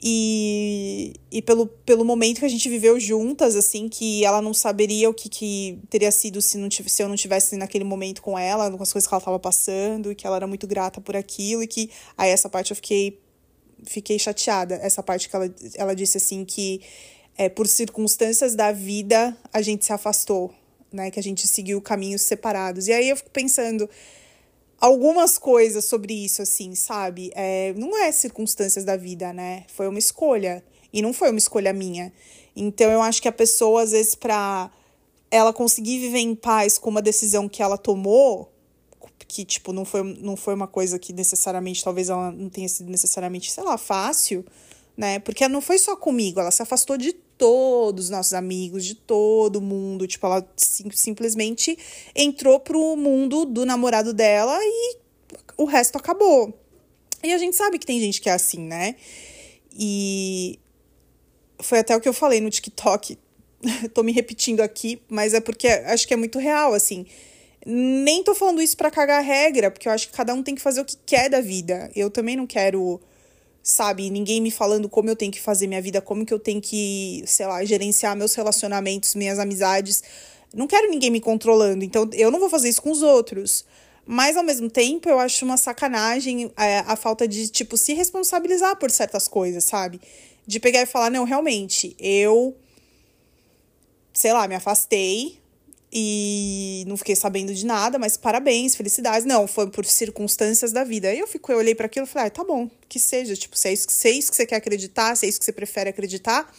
E, 0.01 1.13
e 1.31 1.41
pelo, 1.41 1.65
pelo 1.65 2.05
momento 2.05 2.39
que 2.39 2.45
a 2.45 2.49
gente 2.49 2.69
viveu 2.69 2.99
juntas, 2.99 3.55
assim, 3.55 3.89
que 3.89 4.23
ela 4.23 4.41
não 4.41 4.53
saberia 4.53 5.09
o 5.09 5.13
que, 5.13 5.27
que 5.27 5.79
teria 5.89 6.11
sido 6.11 6.39
se, 6.41 6.57
não 6.57 6.69
se 6.69 7.01
eu 7.01 7.09
não 7.09 7.15
tivesse 7.15 7.55
naquele 7.57 7.83
momento 7.83 8.21
com 8.21 8.37
ela, 8.37 8.69
com 8.69 8.83
as 8.83 8.93
coisas 8.93 9.07
que 9.07 9.13
ela 9.13 9.19
estava 9.19 9.39
passando, 9.39 10.11
e 10.11 10.15
que 10.15 10.27
ela 10.27 10.35
era 10.35 10.45
muito 10.45 10.67
grata 10.67 11.01
por 11.01 11.15
aquilo, 11.15 11.63
e 11.63 11.67
que 11.67 11.89
aí 12.15 12.29
essa 12.29 12.47
parte 12.47 12.71
eu 12.71 12.75
fiquei 12.75 13.19
fiquei 13.83 14.17
chateada. 14.17 14.75
Essa 14.75 15.03
parte 15.03 15.29
que 15.29 15.35
ela, 15.35 15.53
ela 15.75 15.95
disse 15.95 16.17
assim 16.17 16.43
que 16.45 16.81
é, 17.37 17.49
por 17.49 17.67
circunstâncias 17.67 18.55
da 18.55 18.71
vida 18.71 19.37
a 19.53 19.61
gente 19.61 19.85
se 19.85 19.93
afastou, 19.93 20.53
né? 20.91 21.11
Que 21.11 21.19
a 21.19 21.23
gente 21.23 21.47
seguiu 21.47 21.81
caminhos 21.81 22.21
separados. 22.23 22.87
E 22.87 22.93
aí 22.93 23.09
eu 23.09 23.15
fico 23.15 23.29
pensando 23.29 23.89
algumas 24.79 25.37
coisas 25.37 25.85
sobre 25.85 26.13
isso, 26.13 26.41
assim, 26.41 26.75
sabe? 26.75 27.31
É, 27.35 27.73
não 27.75 27.97
é 27.97 28.11
circunstâncias 28.11 28.83
da 28.83 28.95
vida, 28.95 29.33
né? 29.33 29.65
Foi 29.67 29.87
uma 29.87 29.99
escolha. 29.99 30.63
E 30.91 31.01
não 31.01 31.13
foi 31.13 31.29
uma 31.29 31.37
escolha 31.37 31.73
minha. 31.73 32.11
Então 32.55 32.91
eu 32.91 33.01
acho 33.01 33.21
que 33.21 33.27
a 33.27 33.31
pessoa, 33.31 33.83
às 33.83 33.91
vezes, 33.91 34.15
pra 34.15 34.71
ela 35.29 35.53
conseguir 35.53 35.99
viver 35.99 36.19
em 36.19 36.33
paz 36.33 36.77
com 36.77 36.89
uma 36.89 37.01
decisão 37.01 37.47
que 37.47 37.61
ela 37.61 37.77
tomou, 37.77 38.51
que, 39.25 39.45
tipo, 39.45 39.71
não 39.71 39.85
foi, 39.85 40.03
não 40.03 40.35
foi 40.35 40.53
uma 40.53 40.67
coisa 40.67 40.99
que 40.99 41.13
necessariamente, 41.13 41.83
talvez 41.83 42.09
ela 42.09 42.31
não 42.31 42.49
tenha 42.49 42.67
sido 42.67 42.89
necessariamente, 42.89 43.51
sei 43.51 43.63
lá, 43.63 43.77
fácil, 43.77 44.45
né? 44.95 45.19
Porque 45.19 45.47
não 45.47 45.61
foi 45.61 45.77
só 45.77 45.95
comigo, 45.95 46.39
ela 46.39 46.51
se 46.51 46.61
afastou 46.61 46.97
de 46.97 47.13
todos 47.37 48.05
os 48.05 48.09
nossos 48.09 48.33
amigos, 48.33 48.83
de 48.83 48.95
todo 48.95 49.61
mundo. 49.61 50.07
Tipo, 50.07 50.25
ela 50.25 50.49
sim, 50.57 50.89
simplesmente 50.91 51.77
entrou 52.15 52.59
pro 52.59 52.95
mundo 52.95 53.45
do 53.45 53.65
namorado 53.65 54.13
dela 54.13 54.57
e 54.61 54.97
o 55.57 55.65
resto 55.65 55.97
acabou. 55.97 56.53
E 57.23 57.33
a 57.33 57.37
gente 57.37 57.55
sabe 57.55 57.79
que 57.79 57.85
tem 57.85 57.99
gente 57.99 58.21
que 58.21 58.29
é 58.29 58.33
assim, 58.33 58.59
né? 58.59 58.95
E 59.71 60.59
foi 61.59 61.79
até 61.79 61.95
o 61.95 62.01
que 62.01 62.09
eu 62.09 62.13
falei 62.13 62.41
no 62.41 62.49
TikTok. 62.49 63.17
Tô 63.93 64.03
me 64.03 64.11
repetindo 64.11 64.61
aqui, 64.61 65.01
mas 65.09 65.33
é 65.33 65.39
porque 65.39 65.67
acho 65.67 66.07
que 66.07 66.13
é 66.13 66.17
muito 66.17 66.39
real, 66.39 66.73
assim. 66.73 67.05
Nem 67.69 68.23
tô 68.23 68.33
falando 68.33 68.61
isso 68.61 68.77
para 68.77 68.89
cagar 68.89 69.21
regra, 69.21 69.69
porque 69.69 69.89
eu 69.89 69.91
acho 69.91 70.07
que 70.07 70.13
cada 70.13 70.33
um 70.33 70.41
tem 70.41 70.55
que 70.55 70.61
fazer 70.61 70.79
o 70.79 70.85
que 70.85 70.95
quer 71.05 71.29
da 71.29 71.41
vida. 71.41 71.91
Eu 71.93 72.09
também 72.09 72.33
não 72.33 72.47
quero, 72.47 72.97
sabe, 73.61 74.09
ninguém 74.09 74.39
me 74.39 74.49
falando 74.49 74.87
como 74.87 75.09
eu 75.09 75.17
tenho 75.17 75.33
que 75.33 75.41
fazer 75.41 75.67
minha 75.67 75.81
vida, 75.81 75.99
como 75.99 76.25
que 76.25 76.33
eu 76.33 76.39
tenho 76.39 76.61
que, 76.61 77.25
sei 77.27 77.45
lá, 77.45 77.65
gerenciar 77.65 78.15
meus 78.15 78.33
relacionamentos, 78.35 79.15
minhas 79.15 79.37
amizades. 79.37 80.01
Não 80.53 80.65
quero 80.65 80.89
ninguém 80.89 81.11
me 81.11 81.19
controlando, 81.19 81.83
então 81.83 82.09
eu 82.13 82.31
não 82.31 82.39
vou 82.39 82.49
fazer 82.49 82.69
isso 82.69 82.81
com 82.81 82.89
os 82.89 83.01
outros. 83.01 83.65
Mas 84.05 84.37
ao 84.37 84.43
mesmo 84.43 84.69
tempo, 84.69 85.09
eu 85.09 85.19
acho 85.19 85.43
uma 85.43 85.57
sacanagem 85.57 86.49
é, 86.55 86.79
a 86.87 86.95
falta 86.95 87.27
de, 87.27 87.49
tipo, 87.49 87.75
se 87.75 87.93
responsabilizar 87.93 88.77
por 88.77 88.89
certas 88.89 89.27
coisas, 89.27 89.65
sabe? 89.65 89.99
De 90.45 90.57
pegar 90.57 90.83
e 90.83 90.85
falar, 90.85 91.09
não, 91.09 91.25
realmente, 91.25 91.97
eu. 91.99 92.55
Sei 94.13 94.31
lá, 94.31 94.47
me 94.47 94.55
afastei 94.55 95.37
e 95.99 96.83
não 96.85 96.95
fiquei 96.95 97.15
sabendo 97.15 97.51
de 97.55 97.65
nada, 97.65 97.97
mas 97.97 98.15
parabéns, 98.15 98.75
felicidades. 98.75 99.25
Não, 99.25 99.47
foi 99.47 99.67
por 99.67 99.83
circunstâncias 99.83 100.71
da 100.71 100.83
vida. 100.83 101.07
Aí 101.07 101.17
eu 101.17 101.25
fico, 101.25 101.51
eu 101.51 101.57
olhei 101.57 101.73
para 101.73 101.87
aquilo 101.87 102.05
e 102.05 102.09
falei, 102.09 102.27
ah, 102.27 102.29
tá 102.29 102.43
bom, 102.43 102.69
que 102.87 102.99
seja, 102.99 103.35
tipo, 103.35 103.57
se 103.57 103.69
é, 103.69 103.73
isso, 103.73 103.87
se 103.89 104.07
é 104.07 104.11
isso 104.11 104.29
que 104.29 104.37
você 104.37 104.45
quer 104.45 104.57
acreditar, 104.57 105.15
se 105.15 105.25
é 105.25 105.29
isso 105.29 105.39
que 105.39 105.45
você 105.45 105.51
prefere 105.51 105.89
acreditar, 105.89 106.53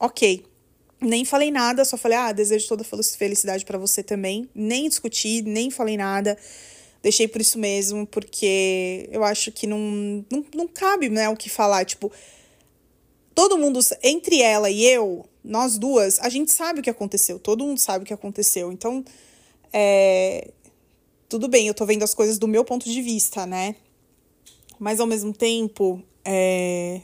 ok. 0.00 0.44
Nem 1.00 1.24
falei 1.24 1.52
nada, 1.52 1.84
só 1.84 1.96
falei, 1.96 2.18
ah, 2.18 2.32
desejo 2.32 2.66
toda 2.66 2.82
felicidade 2.82 3.64
para 3.64 3.78
você 3.78 4.02
também. 4.02 4.50
Nem 4.52 4.88
discuti, 4.88 5.42
nem 5.42 5.70
falei 5.70 5.96
nada. 5.96 6.36
Deixei 7.00 7.28
por 7.28 7.40
isso 7.40 7.60
mesmo, 7.60 8.04
porque 8.04 9.08
eu 9.12 9.22
acho 9.22 9.52
que 9.52 9.68
não, 9.68 10.24
não, 10.28 10.44
não 10.52 10.66
cabe, 10.66 11.08
né, 11.08 11.28
o 11.28 11.36
que 11.36 11.48
falar. 11.48 11.84
Tipo, 11.84 12.10
todo 13.32 13.56
mundo, 13.56 13.78
entre 14.02 14.42
ela 14.42 14.68
e 14.68 14.84
eu, 14.84 15.24
nós 15.46 15.78
duas, 15.78 16.18
a 16.20 16.28
gente 16.28 16.52
sabe 16.52 16.80
o 16.80 16.82
que 16.82 16.90
aconteceu. 16.90 17.38
Todo 17.38 17.64
mundo 17.64 17.78
sabe 17.78 18.04
o 18.04 18.06
que 18.06 18.14
aconteceu. 18.14 18.72
Então, 18.72 19.04
é. 19.72 20.50
Tudo 21.28 21.48
bem, 21.48 21.66
eu 21.66 21.74
tô 21.74 21.84
vendo 21.84 22.02
as 22.04 22.14
coisas 22.14 22.38
do 22.38 22.46
meu 22.46 22.64
ponto 22.64 22.88
de 22.88 23.02
vista, 23.02 23.46
né? 23.46 23.74
Mas 24.78 25.00
ao 25.00 25.06
mesmo 25.06 25.32
tempo, 25.32 26.02
é. 26.24 27.00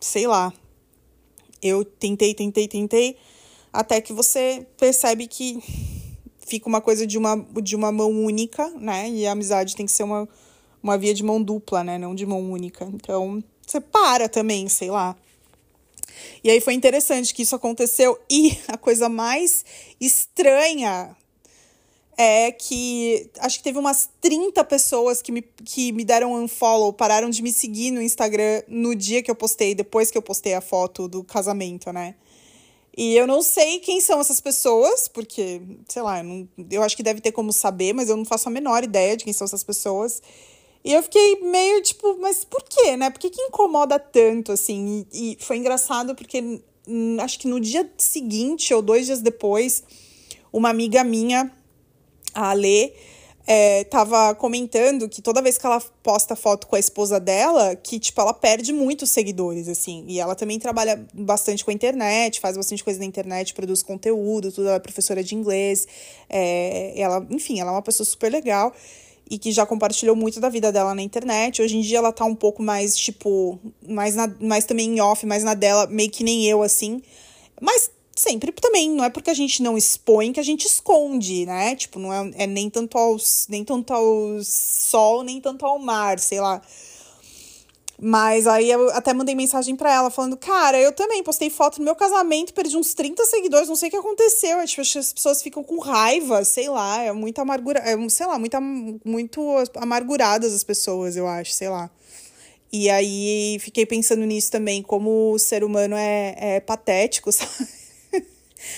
Sei 0.00 0.26
lá 0.26 0.52
eu 1.64 1.82
tentei, 1.82 2.34
tentei, 2.34 2.68
tentei, 2.68 3.16
até 3.72 3.98
que 4.00 4.12
você 4.12 4.66
percebe 4.76 5.26
que 5.26 5.58
fica 6.46 6.68
uma 6.68 6.80
coisa 6.82 7.06
de 7.06 7.16
uma, 7.16 7.36
de 7.62 7.74
uma 7.74 7.90
mão 7.90 8.10
única, 8.10 8.68
né? 8.78 9.08
E 9.08 9.26
a 9.26 9.32
amizade 9.32 9.74
tem 9.74 9.86
que 9.86 9.92
ser 9.92 10.02
uma, 10.02 10.28
uma 10.82 10.98
via 10.98 11.14
de 11.14 11.22
mão 11.22 11.42
dupla, 11.42 11.82
né? 11.82 11.96
Não 11.96 12.14
de 12.14 12.26
mão 12.26 12.52
única. 12.52 12.84
Então, 12.84 13.42
você 13.66 13.80
para 13.80 14.28
também, 14.28 14.68
sei 14.68 14.90
lá. 14.90 15.16
E 16.42 16.50
aí 16.50 16.60
foi 16.60 16.74
interessante 16.74 17.34
que 17.34 17.42
isso 17.42 17.54
aconteceu. 17.54 18.18
E 18.30 18.58
a 18.68 18.76
coisa 18.76 19.08
mais 19.08 19.64
estranha 20.00 21.16
é 22.16 22.52
que 22.52 23.28
acho 23.40 23.58
que 23.58 23.64
teve 23.64 23.78
umas 23.78 24.08
30 24.20 24.62
pessoas 24.64 25.20
que 25.20 25.32
me, 25.32 25.42
que 25.42 25.92
me 25.92 26.04
deram 26.04 26.32
unfollow, 26.32 26.92
pararam 26.92 27.28
de 27.28 27.42
me 27.42 27.52
seguir 27.52 27.90
no 27.90 28.00
Instagram 28.00 28.62
no 28.68 28.94
dia 28.94 29.22
que 29.22 29.30
eu 29.30 29.34
postei, 29.34 29.74
depois 29.74 30.10
que 30.10 30.18
eu 30.18 30.22
postei 30.22 30.54
a 30.54 30.60
foto 30.60 31.08
do 31.08 31.24
casamento, 31.24 31.92
né? 31.92 32.14
E 32.96 33.16
eu 33.16 33.26
não 33.26 33.42
sei 33.42 33.80
quem 33.80 34.00
são 34.00 34.20
essas 34.20 34.40
pessoas, 34.40 35.08
porque, 35.08 35.60
sei 35.88 36.02
lá, 36.02 36.18
eu, 36.18 36.24
não, 36.24 36.48
eu 36.70 36.82
acho 36.82 36.96
que 36.96 37.02
deve 37.02 37.20
ter 37.20 37.32
como 37.32 37.52
saber, 37.52 37.92
mas 37.92 38.08
eu 38.08 38.16
não 38.16 38.24
faço 38.24 38.48
a 38.48 38.52
menor 38.52 38.84
ideia 38.84 39.16
de 39.16 39.24
quem 39.24 39.32
são 39.32 39.44
essas 39.44 39.64
pessoas. 39.64 40.22
E 40.84 40.92
eu 40.92 41.02
fiquei 41.02 41.40
meio 41.40 41.82
tipo, 41.82 42.18
mas 42.20 42.44
por 42.44 42.62
quê, 42.62 42.96
né? 42.96 43.08
Por 43.08 43.18
que, 43.18 43.30
que 43.30 43.40
incomoda 43.40 43.98
tanto, 43.98 44.52
assim? 44.52 45.06
E, 45.12 45.32
e 45.32 45.38
foi 45.40 45.56
engraçado 45.56 46.14
porque 46.14 46.60
acho 47.22 47.38
que 47.38 47.48
no 47.48 47.58
dia 47.58 47.90
seguinte 47.96 48.74
ou 48.74 48.82
dois 48.82 49.06
dias 49.06 49.22
depois, 49.22 49.82
uma 50.52 50.68
amiga 50.68 51.02
minha 51.02 51.50
a 52.34 52.50
Alê 52.50 52.92
é, 53.46 53.84
tava 53.84 54.34
comentando 54.34 55.08
que 55.08 55.20
toda 55.22 55.42
vez 55.42 55.58
que 55.58 55.66
ela 55.66 55.80
posta 56.02 56.34
foto 56.34 56.66
com 56.66 56.76
a 56.76 56.78
esposa 56.78 57.20
dela, 57.20 57.76
que, 57.76 57.98
tipo, 57.98 58.20
ela 58.20 58.32
perde 58.32 58.72
muitos 58.72 59.10
seguidores, 59.10 59.68
assim. 59.68 60.04
E 60.08 60.18
ela 60.18 60.34
também 60.34 60.58
trabalha 60.58 61.06
bastante 61.12 61.64
com 61.64 61.70
a 61.70 61.74
internet, 61.74 62.40
faz 62.40 62.56
bastante 62.56 62.82
coisa 62.82 62.98
na 62.98 63.04
internet, 63.04 63.52
produz 63.54 63.82
conteúdo, 63.82 64.50
tudo, 64.50 64.68
ela 64.68 64.76
é 64.76 64.80
professora 64.80 65.22
de 65.22 65.34
inglês. 65.34 65.86
É, 66.28 66.94
ela, 66.96 67.26
enfim, 67.30 67.60
ela 67.60 67.70
é 67.70 67.74
uma 67.74 67.82
pessoa 67.82 68.06
super 68.06 68.30
legal 68.32 68.74
e 69.30 69.38
que 69.38 69.52
já 69.52 69.64
compartilhou 69.64 70.14
muito 70.14 70.40
da 70.40 70.48
vida 70.48 70.70
dela 70.70 70.94
na 70.94 71.02
internet. 71.02 71.62
Hoje 71.62 71.76
em 71.76 71.80
dia 71.80 71.98
ela 71.98 72.12
tá 72.12 72.24
um 72.24 72.34
pouco 72.34 72.62
mais, 72.62 72.96
tipo, 72.96 73.58
mais, 73.86 74.14
na, 74.14 74.32
mais 74.40 74.64
também 74.64 74.96
em 74.96 75.00
off, 75.00 75.24
mais 75.26 75.42
na 75.42 75.54
dela, 75.54 75.86
meio 75.86 76.10
que 76.10 76.22
nem 76.22 76.46
eu, 76.46 76.62
assim. 76.62 77.02
Mas 77.60 77.90
sempre 78.16 78.52
também, 78.52 78.90
não 78.90 79.04
é 79.04 79.10
porque 79.10 79.30
a 79.30 79.34
gente 79.34 79.62
não 79.62 79.76
expõe 79.76 80.32
que 80.32 80.40
a 80.40 80.44
gente 80.44 80.66
esconde, 80.66 81.46
né? 81.46 81.74
Tipo, 81.74 81.98
não 81.98 82.12
é, 82.12 82.30
é 82.44 82.46
nem 82.46 82.70
tanto 82.70 82.96
ao, 82.96 83.16
nem 83.48 83.64
tanto 83.64 83.92
ao 83.92 84.42
sol, 84.42 85.22
nem 85.22 85.40
tanto 85.40 85.64
ao 85.66 85.78
mar, 85.78 86.18
sei 86.18 86.40
lá. 86.40 86.62
Mas 88.06 88.46
aí 88.46 88.70
eu 88.70 88.90
até 88.90 89.14
mandei 89.14 89.34
mensagem 89.34 89.74
para 89.74 89.90
ela 89.90 90.10
falando: 90.10 90.36
Cara, 90.36 90.78
eu 90.78 90.92
também 90.92 91.22
postei 91.22 91.48
foto 91.48 91.78
do 91.78 91.84
meu 91.84 91.96
casamento, 91.96 92.52
perdi 92.52 92.76
uns 92.76 92.92
30 92.92 93.24
seguidores, 93.24 93.66
não 93.66 93.76
sei 93.76 93.88
o 93.88 93.92
que 93.92 93.96
aconteceu. 93.96 94.62
Tipo, 94.66 94.82
as 94.82 95.12
pessoas 95.14 95.42
ficam 95.42 95.64
com 95.64 95.78
raiva, 95.78 96.44
sei 96.44 96.68
lá, 96.68 97.02
é 97.02 97.10
muito 97.12 97.38
amargura, 97.38 97.78
é, 97.78 97.96
sei 98.10 98.26
lá, 98.26 98.38
muito, 98.38 98.60
muito 99.06 99.40
amarguradas 99.76 100.52
as 100.52 100.62
pessoas, 100.62 101.16
eu 101.16 101.26
acho, 101.26 101.52
sei 101.52 101.70
lá. 101.70 101.90
E 102.70 102.90
aí 102.90 103.56
fiquei 103.58 103.86
pensando 103.86 104.26
nisso 104.26 104.50
também, 104.52 104.82
como 104.82 105.32
o 105.32 105.38
ser 105.38 105.64
humano 105.64 105.96
é, 105.96 106.34
é 106.38 106.60
patético, 106.60 107.32
sabe? 107.32 107.66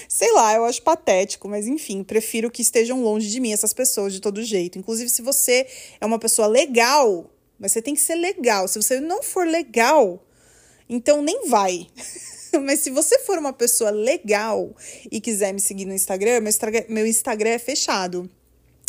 Sei 0.09 0.33
lá, 0.35 0.55
eu 0.55 0.65
acho 0.65 0.81
patético, 0.83 1.49
mas 1.49 1.67
enfim, 1.67 2.05
prefiro 2.05 2.49
que 2.49 2.63
estejam 2.63 3.03
longe 3.03 3.29
de 3.29 3.41
mim 3.41 3.53
essas 3.53 3.73
pessoas 3.73 4.13
de 4.13 4.21
todo 4.21 4.41
jeito. 4.45 4.79
Inclusive, 4.79 5.11
se 5.11 5.21
você 5.21 5.67
é 6.01 6.07
uma 6.07 6.19
pessoa 6.19 6.47
legal, 6.47 7.29
mas 7.59 7.73
você 7.73 7.83
tem 7.83 7.95
que 7.95 8.01
ser 8.01 8.15
legal. 8.15 8.69
Se 8.69 8.81
você 8.81 9.01
não 9.01 9.23
for 9.23 9.47
legal, 9.47 10.25
então 10.89 11.23
nem 11.23 11.49
vai. 11.49 11.87
mas 12.63 12.81
se 12.81 12.91
você 12.91 13.19
for 13.21 13.39
uma 13.39 13.53
pessoa 13.53 13.91
legal 13.91 14.75
e 15.11 15.21
quiser 15.21 15.53
me 15.53 15.61
seguir 15.61 15.85
no 15.85 15.95
Instagram, 15.95 16.41
meu 16.41 16.51
Instagram, 16.51 16.85
meu 16.89 17.07
Instagram 17.07 17.51
é 17.51 17.59
fechado. 17.59 18.31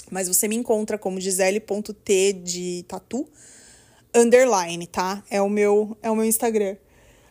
Mas 0.10 0.28
você 0.28 0.48
me 0.48 0.56
encontra 0.56 0.98
como 0.98 1.20
gisele.t 1.20 2.34
de 2.34 2.86
tatu 2.88 3.28
underline, 4.16 4.88
tá? 4.88 5.24
É 5.30 5.42
o 5.42 5.50
meu 5.50 5.98
é 6.02 6.10
o 6.10 6.16
meu 6.16 6.26
Instagram. 6.26 6.78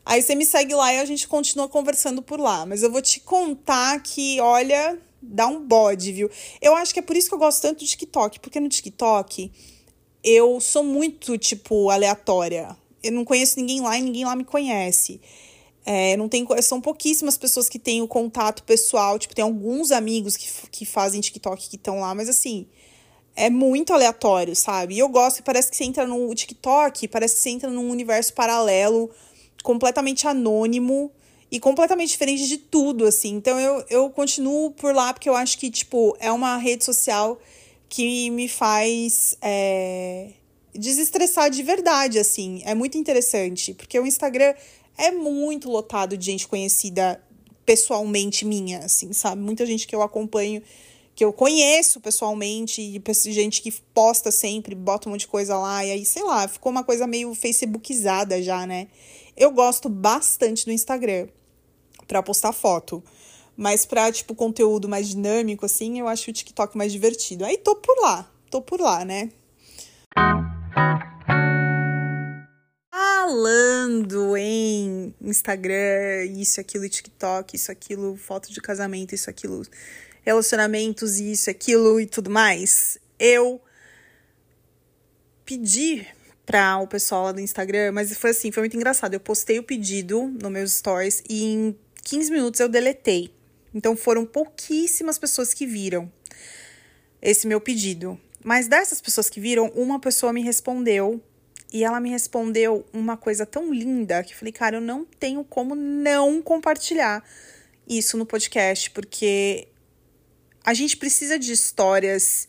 Aí 0.05 0.23
você 0.23 0.35
me 0.35 0.45
segue 0.45 0.75
lá 0.75 0.95
e 0.95 1.01
a 1.01 1.05
gente 1.05 1.27
continua 1.27 1.69
conversando 1.69 2.23
por 2.23 2.39
lá. 2.39 2.65
Mas 2.65 2.83
eu 2.83 2.93
vou 2.93 3.03
te 3.03 3.19
contar 3.19 4.01
que, 4.03 4.41
olha, 4.41 4.97
dá 5.21 5.49
um 5.49 5.61
bode, 5.67 6.13
viu? 6.13 6.31
Eu 6.63 6.77
acho 6.77 6.95
que 6.95 7.01
é 7.01 7.03
por 7.03 7.17
isso 7.17 7.29
que 7.29 7.35
eu 7.35 7.39
gosto 7.39 7.63
tanto 7.63 7.81
do 7.81 7.87
TikTok, 7.87 8.39
porque 8.39 8.61
no 8.61 8.69
TikTok 8.69 9.51
eu 10.27 10.61
sou 10.61 10.83
muito, 10.83 11.39
tipo, 11.39 11.89
aleatória. 11.89 12.77
Eu 13.01 13.13
não 13.13 13.25
conheço 13.25 13.61
ninguém 13.61 13.81
lá 13.81 13.97
e 13.97 14.03
ninguém 14.03 14.25
lá 14.25 14.35
me 14.35 14.45
conhece. 14.45 15.21
É, 15.85 16.17
não 16.17 16.29
tem, 16.29 16.45
são 16.61 16.81
pouquíssimas 16.81 17.39
pessoas 17.39 17.69
que 17.69 17.79
têm 17.79 18.03
o 18.03 18.09
contato 18.09 18.65
pessoal. 18.65 19.21
Tipo, 19.21 19.37
tem 19.37 19.45
alguns 19.45 19.93
amigos 19.93 20.37
que, 20.37 20.49
que 20.73 20.85
fazem 20.85 21.21
TikTok 21.21 21.71
que 21.71 21.77
estão 21.77 22.01
lá, 22.01 22.13
mas 22.13 22.29
assim, 22.29 22.67
é 23.37 23.49
muito 23.49 23.93
aleatório, 23.93 24.57
sabe? 24.57 24.97
E 24.97 24.99
eu 24.99 25.09
gosto, 25.09 25.45
parece 25.45 25.71
que 25.71 25.77
você 25.77 25.85
entra 25.85 26.05
no 26.09 26.35
TikTok, 26.35 27.07
parece 27.07 27.37
que 27.37 27.43
você 27.43 27.51
entra 27.51 27.71
num 27.71 27.89
universo 27.89 28.35
paralelo 28.35 29.09
completamente 29.63 30.27
anônimo 30.27 31.13
e 31.53 31.61
completamente 31.61 32.09
diferente 32.09 32.49
de 32.49 32.57
tudo, 32.57 33.05
assim. 33.05 33.35
Então 33.35 33.61
eu, 33.61 33.85
eu 33.89 34.11
continuo 34.11 34.73
por 34.73 34.93
lá 34.93 35.13
porque 35.13 35.29
eu 35.29 35.37
acho 35.37 35.57
que, 35.57 35.71
tipo, 35.71 36.17
é 36.19 36.33
uma 36.33 36.57
rede 36.57 36.85
social 36.85 37.39
que 37.89 38.31
me 38.31 38.49
faz 38.49 39.37
é, 39.41 40.33
desestressar 40.75 41.51
de 41.51 41.63
verdade, 41.63 42.19
assim. 42.19 42.63
É 42.65 42.75
muito 42.75 42.99
interessante, 42.99 43.75
porque 43.75 43.99
o 43.99 44.07
Instagram 44.07 44.55
é 44.97 45.11
muito 45.11 45.71
lotado 45.71 46.17
de 46.17 46.27
gente 46.27 46.49
conhecida 46.49 47.23
pessoalmente 47.65 48.45
minha, 48.45 48.79
assim, 48.79 49.13
sabe? 49.13 49.43
Muita 49.43 49.67
gente 49.67 49.87
que 49.87 49.95
eu 49.95 50.03
acompanho, 50.03 50.63
que 51.15 51.25
eu 51.25 51.33
conheço 51.33 52.01
pessoalmente, 52.01 53.03
gente 53.27 53.61
que 53.61 53.73
posta 53.93 54.31
sempre, 54.31 54.75
bota 54.75 55.09
um 55.09 55.13
monte 55.13 55.21
de 55.21 55.29
coisa 55.29 55.59
lá, 55.59 55.85
e 55.85 55.91
aí, 55.91 56.05
sei 56.05 56.23
lá, 56.23 56.47
ficou 56.47 56.71
uma 56.71 56.85
coisa 56.85 57.07
meio 57.07 57.35
facebookizada 57.35 58.41
já, 58.43 58.67
né? 58.67 58.89
Eu 59.37 59.51
gosto 59.51 59.89
bastante 59.89 60.65
do 60.65 60.73
Instagram 60.73 61.29
para 62.07 62.23
postar 62.23 62.53
foto. 62.53 63.03
Mas 63.57 63.87
pra, 63.87 64.13
tipo, 64.13 64.35
conteúdo 64.35 64.89
mais 64.89 65.09
dinâmico, 65.09 65.65
assim, 65.65 65.99
eu 65.99 66.07
acho 66.07 66.31
o 66.31 66.33
TikTok 66.33 66.77
mais 66.77 66.93
divertido. 66.93 67.45
Aí 67.45 67.57
tô 67.57 67.75
por 67.77 67.97
lá, 68.01 68.31
tô 68.51 68.61
por 68.61 68.81
lá, 68.81 69.05
né? 69.05 69.31
Falando 72.93 74.37
em 74.37 75.15
Instagram, 75.21 76.25
isso, 76.37 76.61
aquilo, 76.61 76.89
TikTok, 76.89 77.57
isso, 77.57 77.73
aquilo, 77.73 78.17
foto 78.17 78.53
de 78.53 78.61
casamento, 78.61 79.15
isso, 79.15 79.31
aquilo, 79.31 79.63
relacionamentos, 80.23 81.19
isso, 81.19 81.49
aquilo 81.49 81.99
e 82.01 82.07
tudo 82.07 82.31
mais. 82.31 82.99
Eu 83.19 83.61
pedi 85.45 86.07
para 86.45 86.79
o 86.79 86.87
pessoal 86.87 87.25
lá 87.25 87.33
do 87.33 87.41
Instagram, 87.41 87.93
mas 87.93 88.17
foi 88.17 88.31
assim, 88.31 88.53
foi 88.53 88.63
muito 88.63 88.77
engraçado. 88.77 89.15
Eu 89.15 89.21
postei 89.21 89.59
o 89.59 89.63
pedido 89.63 90.29
no 90.41 90.49
meus 90.49 90.73
stories 90.75 91.23
e 91.29 91.45
em 91.45 91.77
15 92.05 92.31
minutos 92.31 92.61
eu 92.61 92.69
deletei. 92.69 93.36
Então 93.77 93.95
foram 93.95 94.25
pouquíssimas 94.25 95.19
pessoas 95.19 95.53
que 95.53 95.67
viram 95.67 96.11
esse 97.21 97.47
meu 97.47 97.61
pedido. 97.61 98.19
Mas 98.43 98.69
dessas 98.69 99.03
pessoas 99.03 99.29
que 99.29 99.39
viram, 99.39 99.69
uma 99.75 100.01
pessoa 100.01 100.33
me 100.33 100.43
respondeu 100.43 101.23
e 101.71 101.85
ela 101.85 102.01
me 102.01 102.09
respondeu 102.09 102.87
uma 102.91 103.19
coisa 103.19 103.45
tão 103.45 103.75
linda 103.75 104.25
que 104.25 104.33
eu 104.33 104.39
falei, 104.39 104.51
cara, 104.51 104.79
eu 104.79 104.81
não 104.81 105.05
tenho 105.05 105.45
como 105.45 105.75
não 105.75 106.41
compartilhar 106.41 107.23
isso 107.87 108.17
no 108.17 108.25
podcast, 108.25 108.91
porque 108.93 109.69
a 110.65 110.73
gente 110.73 110.97
precisa 110.97 111.39
de 111.39 111.53
histórias 111.53 112.47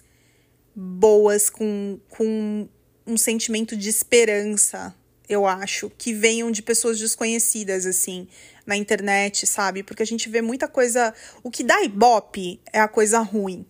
boas, 0.74 1.50
com, 1.50 2.00
com 2.08 2.70
um 3.06 3.18
sentimento 3.18 3.76
de 3.76 3.90
esperança, 3.90 4.96
eu 5.30 5.46
acho, 5.46 5.92
que 5.98 6.14
venham 6.14 6.52
de 6.52 6.62
pessoas 6.62 7.00
desconhecidas, 7.00 7.86
assim, 7.86 8.28
na 8.66 8.76
internet, 8.76 9.46
sabe? 9.46 9.84
Porque 9.84 10.04
a 10.04 10.06
gente 10.06 10.30
vê 10.30 10.42
muita 10.42 10.68
coisa. 10.68 11.14
O 11.44 11.52
que 11.52 11.64
dá 11.64 11.82
ibope 11.84 12.62
é 12.72 12.80
a 12.80 12.88
coisa 12.88 13.20
ruim. 13.20 13.66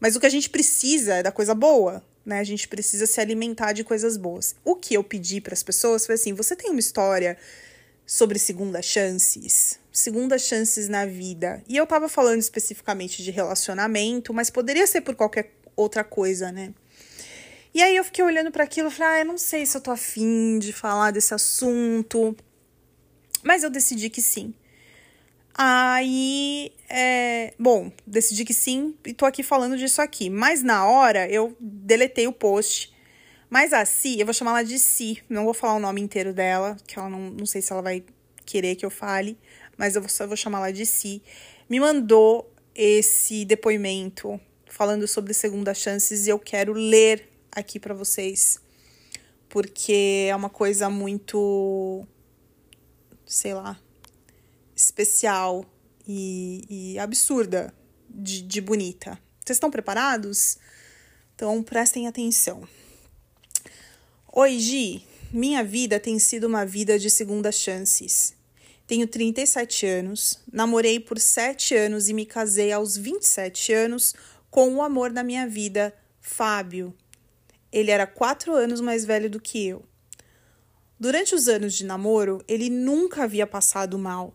Mas 0.00 0.16
o 0.16 0.20
que 0.20 0.26
a 0.26 0.30
gente 0.30 0.50
precisa 0.50 1.14
é 1.14 1.22
da 1.22 1.32
coisa 1.32 1.54
boa, 1.54 2.04
né? 2.24 2.38
A 2.40 2.44
gente 2.44 2.68
precisa 2.68 3.06
se 3.06 3.20
alimentar 3.20 3.72
de 3.72 3.84
coisas 3.84 4.16
boas. 4.16 4.54
O 4.64 4.76
que 4.76 4.94
eu 4.94 5.02
pedi 5.02 5.40
para 5.40 5.54
as 5.54 5.62
pessoas 5.62 6.06
foi 6.06 6.14
assim: 6.14 6.34
você 6.34 6.54
tem 6.54 6.70
uma 6.70 6.80
história 6.80 7.36
sobre 8.06 8.38
segunda 8.38 8.80
chances? 8.80 9.78
Segunda 9.92 10.38
chances 10.38 10.88
na 10.88 11.04
vida. 11.04 11.62
E 11.68 11.76
eu 11.76 11.86
tava 11.86 12.08
falando 12.08 12.40
especificamente 12.40 13.22
de 13.22 13.30
relacionamento, 13.30 14.32
mas 14.32 14.50
poderia 14.50 14.86
ser 14.86 15.00
por 15.00 15.14
qualquer 15.16 15.52
outra 15.74 16.04
coisa, 16.04 16.52
né? 16.52 16.72
E 17.74 17.82
aí 17.82 17.96
eu 17.96 18.04
fiquei 18.04 18.24
olhando 18.24 18.50
para 18.50 18.64
aquilo 18.64 18.88
e 18.88 18.90
falei: 18.90 19.16
ah, 19.16 19.18
eu 19.20 19.26
não 19.26 19.38
sei 19.38 19.66
se 19.66 19.76
eu 19.76 19.80
tô 19.80 19.90
afim 19.90 20.58
de 20.58 20.72
falar 20.72 21.10
desse 21.10 21.34
assunto. 21.34 22.36
Mas 23.42 23.62
eu 23.62 23.70
decidi 23.70 24.10
que 24.10 24.22
sim. 24.22 24.54
Aí, 25.60 26.72
é, 26.88 27.52
bom, 27.58 27.90
decidi 28.06 28.44
que 28.44 28.54
sim 28.54 28.94
e 29.04 29.12
tô 29.12 29.26
aqui 29.26 29.42
falando 29.42 29.76
disso 29.76 30.00
aqui. 30.00 30.30
Mas 30.30 30.62
na 30.62 30.86
hora 30.86 31.28
eu 31.28 31.56
deletei 31.60 32.26
o 32.26 32.32
post. 32.32 32.94
Mas 33.50 33.72
a 33.72 33.84
Si, 33.84 34.20
eu 34.20 34.26
vou 34.26 34.34
chamar 34.34 34.50
ela 34.52 34.62
de 34.62 34.78
Si, 34.78 35.22
não 35.28 35.44
vou 35.44 35.54
falar 35.54 35.74
o 35.74 35.80
nome 35.80 36.00
inteiro 36.00 36.34
dela, 36.34 36.76
que 36.86 36.98
ela 36.98 37.08
não, 37.08 37.30
não 37.30 37.46
sei 37.46 37.62
se 37.62 37.72
ela 37.72 37.80
vai 37.80 38.04
querer 38.44 38.76
que 38.76 38.84
eu 38.84 38.90
fale, 38.90 39.38
mas 39.76 39.96
eu 39.96 40.06
só 40.08 40.26
vou 40.26 40.36
chamar 40.36 40.58
ela 40.58 40.72
de 40.72 40.84
Si. 40.84 41.22
Me 41.68 41.80
mandou 41.80 42.52
esse 42.74 43.44
depoimento 43.44 44.38
falando 44.66 45.08
sobre 45.08 45.32
segunda 45.34 45.74
chances 45.74 46.26
e 46.26 46.30
eu 46.30 46.38
quero 46.38 46.72
ler 46.72 47.28
aqui 47.52 47.80
para 47.80 47.94
vocês, 47.94 48.60
porque 49.48 50.26
é 50.28 50.36
uma 50.36 50.50
coisa 50.50 50.88
muito 50.90 52.06
sei 53.28 53.52
lá, 53.52 53.78
especial 54.74 55.64
e, 56.06 56.64
e 56.68 56.98
absurda 56.98 57.72
de, 58.08 58.40
de 58.42 58.60
bonita. 58.60 59.20
Vocês 59.44 59.56
estão 59.56 59.70
preparados? 59.70 60.58
Então 61.34 61.62
prestem 61.62 62.08
atenção. 62.08 62.66
Oi, 64.32 64.58
Gi. 64.58 65.04
Minha 65.30 65.62
vida 65.62 66.00
tem 66.00 66.18
sido 66.18 66.46
uma 66.46 66.64
vida 66.64 66.98
de 66.98 67.10
segundas 67.10 67.56
chances. 67.56 68.34
Tenho 68.86 69.06
37 69.06 69.84
anos, 69.84 70.40
namorei 70.50 70.98
por 70.98 71.18
7 71.18 71.74
anos 71.74 72.08
e 72.08 72.14
me 72.14 72.24
casei 72.24 72.72
aos 72.72 72.96
27 72.96 73.74
anos 73.74 74.14
com 74.50 74.74
o 74.74 74.82
amor 74.82 75.12
da 75.12 75.22
minha 75.22 75.46
vida, 75.46 75.94
Fábio. 76.22 76.94
Ele 77.72 77.90
era 77.90 78.06
4 78.06 78.54
anos 78.54 78.80
mais 78.80 79.04
velho 79.04 79.28
do 79.28 79.40
que 79.40 79.66
eu. 79.66 79.84
Durante 80.98 81.34
os 81.34 81.48
anos 81.48 81.74
de 81.74 81.84
namoro, 81.84 82.42
ele 82.48 82.68
nunca 82.68 83.24
havia 83.24 83.46
passado 83.46 83.98
mal. 83.98 84.34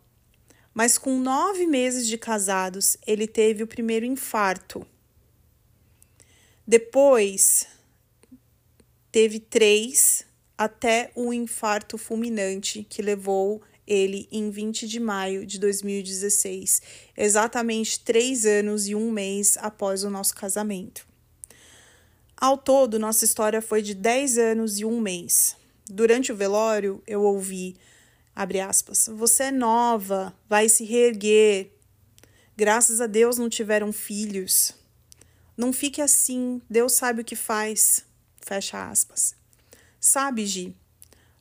Mas 0.74 0.98
com 0.98 1.20
nove 1.20 1.68
meses 1.68 2.08
de 2.08 2.18
casados, 2.18 2.98
ele 3.06 3.28
teve 3.28 3.64
o 3.64 3.68
primeiro 3.68 4.06
infarto. 4.06 4.86
Depois, 6.66 7.68
teve 9.12 9.40
três 9.40 10.26
até 10.58 11.12
o 11.16 11.34
infarto 11.34 11.98
fulminante 11.98 12.86
que 12.90 13.02
levou 13.02 13.62
ele 13.86 14.28
em 14.32 14.50
20 14.50 14.88
de 14.88 15.00
maio 15.00 15.46
de 15.46 15.60
2016, 15.60 16.82
exatamente 17.18 18.00
três 18.00 18.46
anos 18.46 18.88
e 18.88 18.96
um 18.96 19.12
mês 19.12 19.58
após 19.58 20.04
o 20.06 20.10
nosso 20.10 20.34
casamento. 20.34 21.06
Ao 22.44 22.58
todo, 22.58 23.00
nossa 23.00 23.24
história 23.24 23.62
foi 23.62 23.82
de 23.82 23.96
10 23.96 24.38
anos 24.38 24.78
e 24.78 24.84
um 24.84 25.00
mês. 25.00 25.56
Durante 25.90 26.30
o 26.30 26.36
velório, 26.36 27.02
eu 27.08 27.24
ouvi, 27.24 27.78
aspas, 28.36 29.08
você 29.08 29.44
é 29.44 29.52
nova, 29.52 30.36
vai 30.50 30.68
se 30.68 30.84
reerguer. 30.84 31.72
Graças 32.54 33.00
a 33.00 33.08
Deus 33.08 33.38
não 33.38 33.48
tiveram 33.48 33.94
filhos. 33.94 34.74
Não 35.56 35.72
fique 35.72 36.02
assim, 36.02 36.62
Deus 36.70 36.92
sabe 36.92 37.22
o 37.22 37.24
que 37.24 37.34
faz. 37.34 38.06
Fecha 38.42 38.90
aspas. 38.90 39.36
Sabe, 39.98 40.46
Gi, 40.46 40.76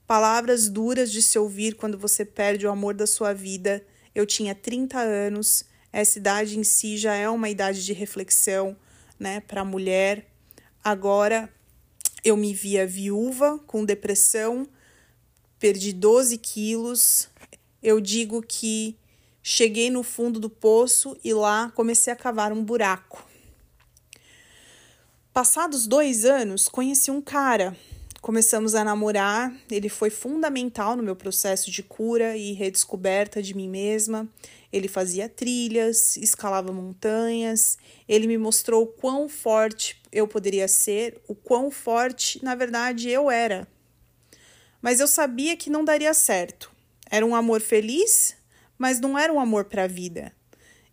palavras 0.07 0.69
duras 0.69 1.11
de 1.11 1.21
se 1.21 1.37
ouvir 1.37 1.75
quando 1.75 1.99
você 1.99 2.25
perde 2.25 2.65
o 2.65 2.71
amor 2.71 2.95
da 2.95 3.09
sua 3.09 3.33
vida. 3.33 3.85
Eu 4.15 4.25
tinha 4.25 4.55
30 4.55 5.01
anos, 5.01 5.65
essa 5.93 6.17
idade 6.17 6.57
em 6.57 6.63
si 6.63 6.97
já 6.97 7.17
é 7.17 7.29
uma 7.29 7.49
idade 7.49 7.85
de 7.85 7.93
reflexão, 7.93 8.77
né, 9.19 9.41
para 9.41 9.63
a 9.63 9.65
mulher. 9.65 10.32
Agora, 10.85 11.49
eu 12.25 12.37
me 12.37 12.53
via 12.53 12.85
viúva, 12.85 13.59
com 13.67 13.85
depressão, 13.85 14.67
perdi 15.59 15.93
12 15.93 16.39
quilos. 16.39 17.29
Eu 17.81 18.01
digo 18.01 18.43
que 18.43 18.97
cheguei 19.41 19.91
no 19.91 20.03
fundo 20.03 20.41
do 20.41 20.51
poço 20.51 21.17
e 21.23 21.33
lá 21.33 21.71
comecei 21.75 22.13
a 22.13 22.17
cavar 22.17 22.53
um 22.53 22.65
buraco. 22.65 23.25
Passados 25.33 25.87
dois 25.87 26.25
anos, 26.25 26.69
conheci 26.69 27.13
um 27.13 27.23
cara. 27.23 27.77
Começamos 28.21 28.75
a 28.75 28.85
namorar, 28.85 29.53
ele 29.71 29.89
foi 29.89 30.11
fundamental 30.11 30.97
no 30.97 31.03
meu 31.03 31.15
processo 31.15 31.71
de 31.71 31.83
cura 31.83 32.37
e 32.37 32.53
redescoberta 32.53 33.41
de 33.41 33.55
mim 33.55 33.69
mesma. 33.69 34.29
Ele 34.73 34.89
fazia 34.89 35.29
trilhas, 35.29 36.17
escalava 36.17 36.73
montanhas, 36.73 37.77
ele 38.09 38.27
me 38.27 38.39
mostrou 38.39 38.85
o 38.85 38.87
quão 38.87 39.29
forte 39.29 40.01
eu 40.11 40.27
poderia 40.27 40.67
ser, 40.67 41.21
o 41.29 41.35
quão 41.35 41.71
forte, 41.71 42.43
na 42.43 42.55
verdade, 42.55 43.11
eu 43.11 43.31
era. 43.31 43.69
Mas 44.81 44.99
eu 44.99 45.07
sabia 45.07 45.57
que 45.57 45.69
não 45.69 45.85
daria 45.85 46.15
certo. 46.15 46.73
Era 47.11 47.25
um 47.27 47.35
amor 47.35 47.61
feliz, 47.61 48.35
mas 48.79 48.99
não 48.99 49.19
era 49.19 49.33
um 49.33 49.39
amor 49.39 49.67
para 49.67 49.85
a 49.85 49.89
vida. 49.89 50.33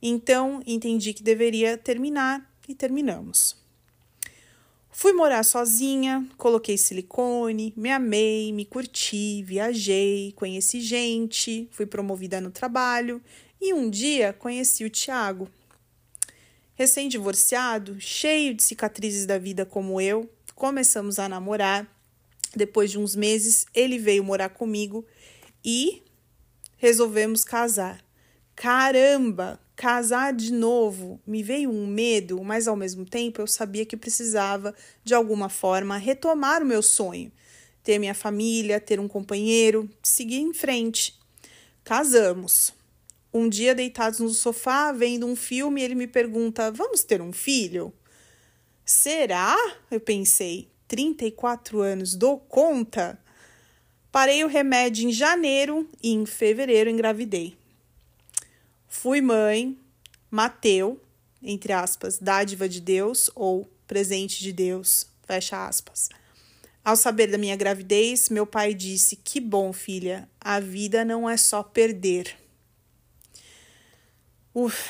Então, 0.02 0.62
entendi 0.66 1.14
que 1.14 1.24
deveria 1.24 1.78
terminar 1.78 2.54
e 2.68 2.76
terminamos. 2.76 3.58
Fui 4.92 5.14
morar 5.14 5.44
sozinha, 5.44 6.28
coloquei 6.38 6.78
silicone, 6.78 7.74
me 7.78 7.90
amei, 7.90 8.52
me 8.52 8.66
curti, 8.66 9.42
viajei, 9.44 10.34
conheci 10.36 10.82
gente, 10.82 11.70
fui 11.72 11.86
promovida 11.86 12.42
no 12.42 12.52
trabalho 12.52 13.22
e 13.62 13.74
um 13.74 13.90
dia 13.90 14.34
conheci 14.34 14.84
o 14.86 14.90
Tiago. 14.90 15.50
Recém-divorciado, 16.76 18.00
cheio 18.00 18.54
de 18.54 18.64
cicatrizes 18.64 19.26
da 19.26 19.38
vida 19.38 19.66
como 19.66 20.00
eu, 20.00 20.30
começamos 20.56 21.20
a 21.20 21.28
namorar. 21.28 21.88
Depois 22.56 22.90
de 22.90 22.98
uns 22.98 23.16
meses, 23.16 23.66
ele 23.74 24.00
veio 24.00 24.24
morar 24.24 24.50
comigo 24.50 25.06
e 25.64 26.02
resolvemos 26.78 27.44
casar. 27.44 28.04
Caramba, 28.56 29.60
casar 29.76 30.34
de 30.34 30.52
novo 30.52 31.22
me 31.28 31.44
veio 31.44 31.70
um 31.70 31.86
medo, 31.86 32.44
mas 32.44 32.68
ao 32.68 32.76
mesmo 32.76 33.06
tempo 33.06 33.42
eu 33.42 33.48
sabia 33.48 33.86
que 33.86 33.98
precisava, 33.98 34.74
de 35.04 35.14
alguma 35.14 35.50
forma, 35.50 35.98
retomar 35.98 36.64
o 36.64 36.66
meu 36.66 36.82
sonho. 36.82 37.32
Ter 37.84 38.00
minha 38.00 38.14
família, 38.14 38.80
ter 38.80 39.00
um 39.00 39.08
companheiro, 39.08 39.90
seguir 40.02 40.40
em 40.40 40.54
frente. 40.54 41.18
Casamos. 41.84 42.79
Um 43.34 43.48
dia, 43.48 43.76
deitados 43.76 44.20
no 44.20 44.30
sofá, 44.30 44.92
vendo 44.92 45.26
um 45.28 45.36
filme, 45.36 45.82
ele 45.82 45.96
me 45.96 46.08
pergunta: 46.08 46.72
Vamos 46.72 47.04
ter 47.04 47.22
um 47.22 47.32
filho? 47.32 47.94
Será? 48.84 49.56
Eu 49.92 50.00
pensei. 50.00 50.68
34 50.88 51.82
anos, 51.82 52.16
dou 52.16 52.40
conta? 52.40 53.20
Parei 54.12 54.44
o 54.44 54.48
remédio 54.48 55.08
em 55.08 55.12
janeiro 55.12 55.88
e 56.02 56.12
em 56.12 56.26
fevereiro 56.26 56.90
engravidei. 56.90 57.56
Fui 58.88 59.22
mãe, 59.22 59.78
Mateu, 60.32 61.00
entre 61.44 61.72
aspas, 61.72 62.18
dádiva 62.18 62.68
de 62.68 62.82
Deus 62.82 63.30
ou 63.36 63.70
presente 63.86 64.42
de 64.42 64.52
Deus, 64.52 65.06
fecha 65.28 65.68
aspas. 65.68 66.10
Ao 66.84 66.96
saber 66.96 67.28
da 67.28 67.38
minha 67.38 67.56
gravidez, 67.56 68.30
meu 68.30 68.48
pai 68.48 68.74
disse: 68.74 69.16
Que 69.16 69.40
bom, 69.40 69.72
filha, 69.72 70.28
a 70.42 70.60
vida 70.60 71.06
não 71.06 71.30
é 71.30 71.38
só 71.38 71.62
perder. 71.62 72.36
Uf. 74.54 74.90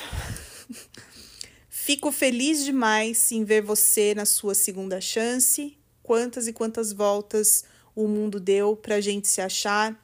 Fico 1.68 2.10
feliz 2.10 2.64
demais 2.64 3.30
em 3.32 3.44
ver 3.44 3.62
você 3.62 4.14
na 4.14 4.24
sua 4.24 4.54
segunda 4.54 5.00
chance. 5.00 5.76
Quantas 6.02 6.46
e 6.46 6.52
quantas 6.52 6.92
voltas 6.92 7.64
o 7.94 8.08
mundo 8.08 8.40
deu 8.40 8.76
para 8.76 8.96
a 8.96 9.00
gente 9.00 9.28
se 9.28 9.40
achar 9.40 9.98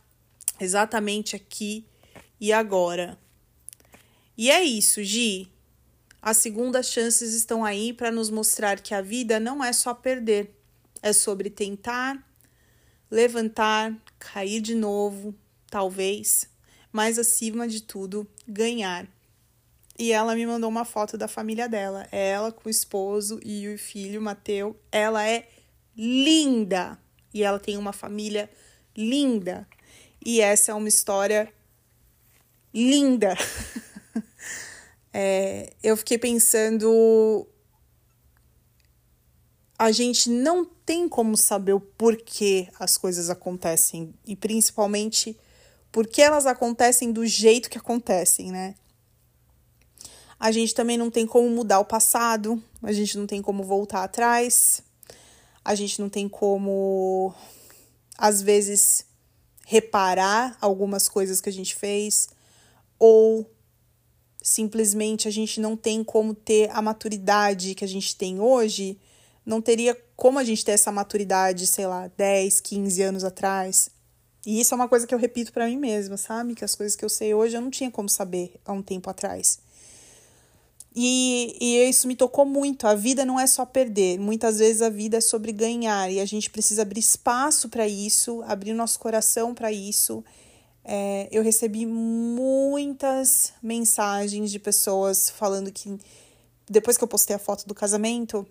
exatamente 0.60 1.36
aqui 1.36 1.86
e 2.40 2.52
agora. 2.52 3.18
E 4.36 4.50
é 4.50 4.62
isso, 4.62 5.02
Gi. 5.02 5.50
As 6.20 6.38
segundas 6.38 6.90
chances 6.90 7.32
estão 7.32 7.64
aí 7.64 7.92
para 7.92 8.10
nos 8.10 8.30
mostrar 8.30 8.80
que 8.80 8.94
a 8.94 9.00
vida 9.00 9.38
não 9.38 9.62
é 9.62 9.72
só 9.72 9.94
perder, 9.94 10.54
é 11.00 11.12
sobre 11.12 11.48
tentar, 11.48 12.22
levantar, 13.10 13.96
cair 14.18 14.60
de 14.60 14.74
novo, 14.74 15.34
talvez, 15.70 16.48
mas 16.92 17.18
acima 17.18 17.68
de 17.68 17.82
tudo, 17.82 18.26
ganhar. 18.46 19.15
E 19.98 20.12
ela 20.12 20.34
me 20.34 20.46
mandou 20.46 20.68
uma 20.68 20.84
foto 20.84 21.16
da 21.16 21.26
família 21.26 21.68
dela. 21.68 22.06
Ela 22.12 22.52
com 22.52 22.68
o 22.68 22.70
esposo 22.70 23.40
e 23.42 23.68
o 23.68 23.78
filho, 23.78 24.20
Mateu. 24.20 24.78
Ela 24.92 25.26
é 25.26 25.48
linda. 25.96 26.98
E 27.32 27.42
ela 27.42 27.58
tem 27.58 27.78
uma 27.78 27.92
família 27.92 28.50
linda. 28.96 29.66
E 30.24 30.40
essa 30.40 30.72
é 30.72 30.74
uma 30.74 30.88
história 30.88 31.50
linda. 32.74 33.34
é, 35.12 35.72
eu 35.82 35.96
fiquei 35.96 36.18
pensando. 36.18 37.48
A 39.78 39.90
gente 39.92 40.28
não 40.28 40.64
tem 40.64 41.08
como 41.08 41.36
saber 41.36 41.72
o 41.72 41.80
porquê 41.80 42.68
as 42.78 42.98
coisas 42.98 43.30
acontecem. 43.30 44.14
E 44.26 44.36
principalmente 44.36 45.38
porque 45.90 46.20
elas 46.20 46.44
acontecem 46.44 47.10
do 47.10 47.24
jeito 47.24 47.70
que 47.70 47.78
acontecem, 47.78 48.50
né? 48.50 48.74
A 50.38 50.52
gente 50.52 50.74
também 50.74 50.98
não 50.98 51.10
tem 51.10 51.26
como 51.26 51.48
mudar 51.48 51.80
o 51.80 51.84
passado, 51.84 52.62
a 52.82 52.92
gente 52.92 53.16
não 53.16 53.26
tem 53.26 53.40
como 53.40 53.64
voltar 53.64 54.04
atrás, 54.04 54.82
a 55.64 55.74
gente 55.74 56.00
não 56.00 56.08
tem 56.08 56.28
como, 56.28 57.34
às 58.18 58.42
vezes, 58.42 59.04
reparar 59.66 60.56
algumas 60.60 61.08
coisas 61.08 61.40
que 61.40 61.48
a 61.48 61.52
gente 61.52 61.74
fez, 61.74 62.28
ou 62.98 63.50
simplesmente 64.42 65.26
a 65.26 65.30
gente 65.30 65.60
não 65.60 65.76
tem 65.76 66.04
como 66.04 66.34
ter 66.34 66.70
a 66.70 66.80
maturidade 66.80 67.74
que 67.74 67.84
a 67.84 67.88
gente 67.88 68.14
tem 68.14 68.38
hoje, 68.38 68.98
não 69.44 69.60
teria 69.60 69.96
como 70.14 70.38
a 70.38 70.44
gente 70.44 70.64
ter 70.64 70.72
essa 70.72 70.92
maturidade, 70.92 71.66
sei 71.66 71.86
lá, 71.86 72.08
10, 72.16 72.60
15 72.60 73.02
anos 73.02 73.24
atrás. 73.24 73.90
E 74.44 74.60
isso 74.60 74.72
é 74.72 74.76
uma 74.76 74.88
coisa 74.88 75.06
que 75.06 75.14
eu 75.14 75.18
repito 75.18 75.52
para 75.52 75.66
mim 75.66 75.76
mesma, 75.76 76.16
sabe? 76.16 76.54
Que 76.54 76.64
as 76.64 76.74
coisas 76.74 76.94
que 76.94 77.04
eu 77.04 77.08
sei 77.08 77.34
hoje 77.34 77.56
eu 77.56 77.60
não 77.60 77.70
tinha 77.70 77.90
como 77.90 78.08
saber 78.08 78.54
há 78.64 78.72
um 78.72 78.82
tempo 78.82 79.10
atrás. 79.10 79.58
E, 80.98 81.54
e 81.60 81.76
isso 81.86 82.08
me 82.08 82.16
tocou 82.16 82.46
muito. 82.46 82.86
A 82.86 82.94
vida 82.94 83.22
não 83.22 83.38
é 83.38 83.46
só 83.46 83.66
perder. 83.66 84.18
Muitas 84.18 84.58
vezes 84.58 84.80
a 84.80 84.88
vida 84.88 85.18
é 85.18 85.20
sobre 85.20 85.52
ganhar 85.52 86.10
e 86.10 86.18
a 86.18 86.24
gente 86.24 86.48
precisa 86.48 86.80
abrir 86.80 87.00
espaço 87.00 87.68
para 87.68 87.86
isso, 87.86 88.42
abrir 88.46 88.72
nosso 88.72 88.98
coração 88.98 89.54
para 89.54 89.70
isso. 89.70 90.24
É, 90.82 91.28
eu 91.30 91.42
recebi 91.42 91.84
muitas 91.84 93.52
mensagens 93.62 94.50
de 94.50 94.58
pessoas 94.58 95.28
falando 95.28 95.70
que 95.70 95.98
depois 96.68 96.96
que 96.96 97.04
eu 97.04 97.08
postei 97.08 97.36
a 97.36 97.38
foto 97.38 97.66
do 97.66 97.74
casamento, 97.74 98.46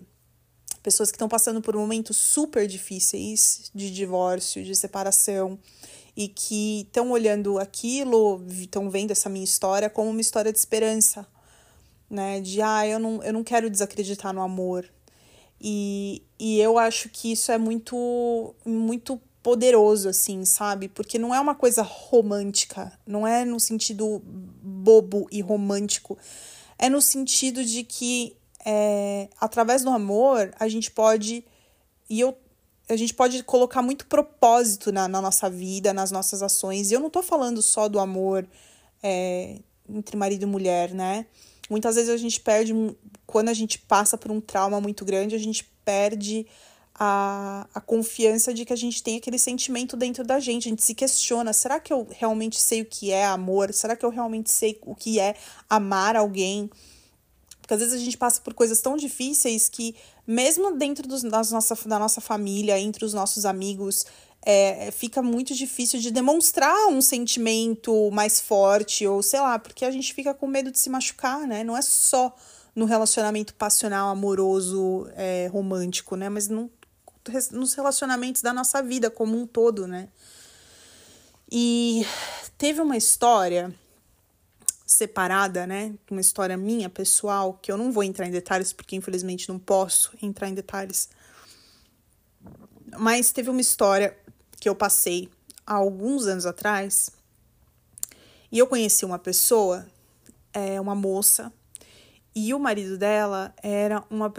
pessoas 0.84 1.10
que 1.10 1.16
estão 1.16 1.28
passando 1.28 1.64
por 1.64 1.76
momentos 1.76 2.16
super 2.16 2.68
difíceis 2.68 3.72
de 3.74 3.90
divórcio, 3.90 4.64
de 4.64 4.76
separação, 4.76 5.58
e 6.16 6.28
que 6.28 6.82
estão 6.82 7.10
olhando 7.10 7.58
aquilo, 7.58 8.46
estão 8.50 8.90
vendo 8.90 9.12
essa 9.12 9.30
minha 9.30 9.44
história 9.44 9.90
como 9.90 10.12
uma 10.12 10.22
história 10.22 10.52
de 10.52 10.60
esperança, 10.60 11.28
né? 12.10 12.39
De 12.41 12.62
ah, 12.62 12.88
eu 12.88 13.00
não, 13.00 13.24
eu 13.24 13.34
não 13.34 13.44
quero 13.44 13.70
desacreditar 13.70 14.34
no 14.34 14.41
amor. 14.41 14.89
E, 15.60 16.22
e 16.39 16.60
eu 16.60 16.78
acho 16.78 17.10
que 17.10 17.32
isso 17.32 17.52
é 17.52 17.58
muito, 17.58 18.56
muito 18.65 19.20
poderoso, 19.41 20.10
assim, 20.10 20.44
sabe? 20.44 20.88
Porque 20.88 21.18
não 21.18 21.34
é 21.34 21.39
uma 21.39 21.56
coisa 21.56 21.82
romântica, 21.82 22.91
não 23.06 23.26
é 23.26 23.46
no 23.46 23.60
sentido 23.60 24.22
bobo 24.26 25.28
e 25.32 25.41
romântico, 25.41 26.18
é 26.78 26.89
no 26.89 27.02
sentido 27.02 27.63
de 27.63 27.84
que 27.84 28.36
é, 28.65 29.30
através 29.39 29.84
do 29.84 29.89
amor 29.91 30.54
a 30.60 30.68
gente 30.68 30.89
pode. 30.91 31.46
E 32.10 32.20
eu 32.20 32.38
a 32.88 32.96
gente 32.96 33.13
pode 33.13 33.41
colocar 33.44 33.82
muito 33.82 34.06
propósito 34.06 34.91
na, 34.91 35.08
na 35.08 35.20
nossa 35.22 35.50
vida, 35.50 35.94
nas 35.94 36.12
nossas 36.12 36.44
ações. 36.44 36.91
E 36.91 36.94
eu 36.94 37.00
não 37.00 37.10
tô 37.10 37.24
falando 37.24 37.62
só 37.62 37.88
do 37.88 38.00
amor 38.00 38.48
é, 39.02 39.60
entre 39.89 40.15
marido 40.15 40.44
e 40.44 40.46
mulher, 40.46 40.94
né? 40.94 41.26
Muitas 41.69 41.95
vezes 41.95 42.10
a 42.10 42.17
gente 42.17 42.39
perde, 42.39 42.73
quando 43.25 43.49
a 43.49 43.54
gente 43.54 43.80
passa 43.80 44.17
por 44.17 44.32
um 44.32 44.39
trauma 44.39 44.80
muito 44.80 45.04
grande, 45.04 45.36
a 45.36 45.39
gente 45.39 45.63
perde 45.84 46.45
a, 46.97 47.67
a 47.73 47.82
confiança 47.82 48.54
de 48.54 48.63
que 48.63 48.71
a 48.71 48.75
gente 48.75 49.04
tem 49.04 49.17
aquele 49.17 49.38
sentimento 49.38 49.97
dentro 49.97 50.23
da 50.23 50.39
gente. 50.39 50.67
A 50.67 50.69
gente 50.69 50.84
se 50.84 50.95
questiona: 50.95 51.51
será 51.51 51.80
que 51.80 51.91
eu 51.91 52.08
realmente 52.12 52.60
sei 52.60 52.82
o 52.82 52.86
que 52.86 53.12
é 53.12 53.25
amor? 53.25 53.73
Será 53.73 53.95
que 53.95 54.06
eu 54.06 54.10
realmente 54.10 54.51
sei 54.51 54.80
o 54.84 54.95
que 54.95 55.19
é 55.19 55.36
amar 55.69 56.15
alguém? 56.15 56.69
Porque 57.62 57.73
às 57.73 57.80
vezes 57.80 57.95
a 57.95 58.04
gente 58.04 58.17
passa 58.17 58.39
por 58.41 58.54
coisas 58.54 58.80
tão 58.80 58.95
difíceis 58.95 59.67
que, 59.67 59.95
mesmo 60.25 60.78
dentro 60.78 61.08
dos, 61.08 61.23
das 61.23 61.51
nossa, 61.51 61.75
da 61.89 61.97
nossa 61.97 62.21
família, 62.21 62.80
entre 62.80 63.04
os 63.04 63.12
nossos 63.12 63.43
amigos, 63.43 64.06
é, 64.46 64.92
fica 64.92 65.24
muito 65.24 65.56
difícil 65.56 66.00
de 66.00 66.12
demonstrar 66.12 66.88
um 66.88 67.02
sentimento 67.02 68.12
mais 68.12 68.40
forte, 68.40 69.08
ou 69.08 69.24
sei 69.24 69.40
lá, 69.40 69.58
porque 69.58 69.84
a 69.84 69.90
gente 69.90 70.14
fica 70.14 70.36
com 70.36 70.46
medo 70.46 70.72
de 70.72 70.78
se 70.78 70.88
machucar, 70.88 71.48
né? 71.48 71.64
Não 71.64 71.76
é 71.76 71.82
só 71.82 72.34
no 72.76 72.86
relacionamento 72.86 73.56
passional, 73.56 74.10
amoroso, 74.10 75.10
é, 75.16 75.48
romântico, 75.48 76.16
né? 76.16 76.30
Mas 76.30 76.48
no, 76.48 76.72
nos 77.52 77.74
relacionamentos 77.74 78.44
da 78.44 78.54
nossa 78.54 78.84
vida 78.84 79.10
como 79.10 79.36
um 79.36 79.48
todo, 79.48 79.88
né? 79.88 80.10
E 81.52 82.06
teve 82.56 82.82
uma 82.82 82.98
história 82.98 83.74
separada, 84.86 85.66
né? 85.66 85.96
Uma 86.12 86.22
história 86.22 86.56
minha, 86.56 86.88
pessoal, 86.88 87.58
que 87.60 87.72
eu 87.72 87.78
não 87.78 87.92
vou 87.92 88.04
entrar 88.04 88.28
em 88.28 88.32
detalhes, 88.32 88.72
porque 88.72 88.96
infelizmente 88.96 89.50
não 89.50 89.58
posso 89.58 90.12
entrar 90.22 90.48
em 90.50 90.54
detalhes. 90.54 91.10
Mas 92.98 93.32
teve 93.32 93.50
uma 93.50 93.62
história 93.62 94.16
que 94.60 94.70
eu 94.70 94.76
passei 94.76 95.30
há 95.65 95.74
alguns 95.74 96.28
anos 96.28 96.46
atrás. 96.46 97.12
E 98.52 98.60
eu 98.60 98.68
conheci 98.68 99.06
uma 99.06 99.20
pessoa, 99.20 99.86
é, 100.54 100.80
uma 100.80 100.96
moça, 100.96 101.52
e 102.36 102.54
o 102.54 102.60
marido 102.60 102.98
dela 102.98 103.54
era 103.63 104.04
uma. 104.10 104.32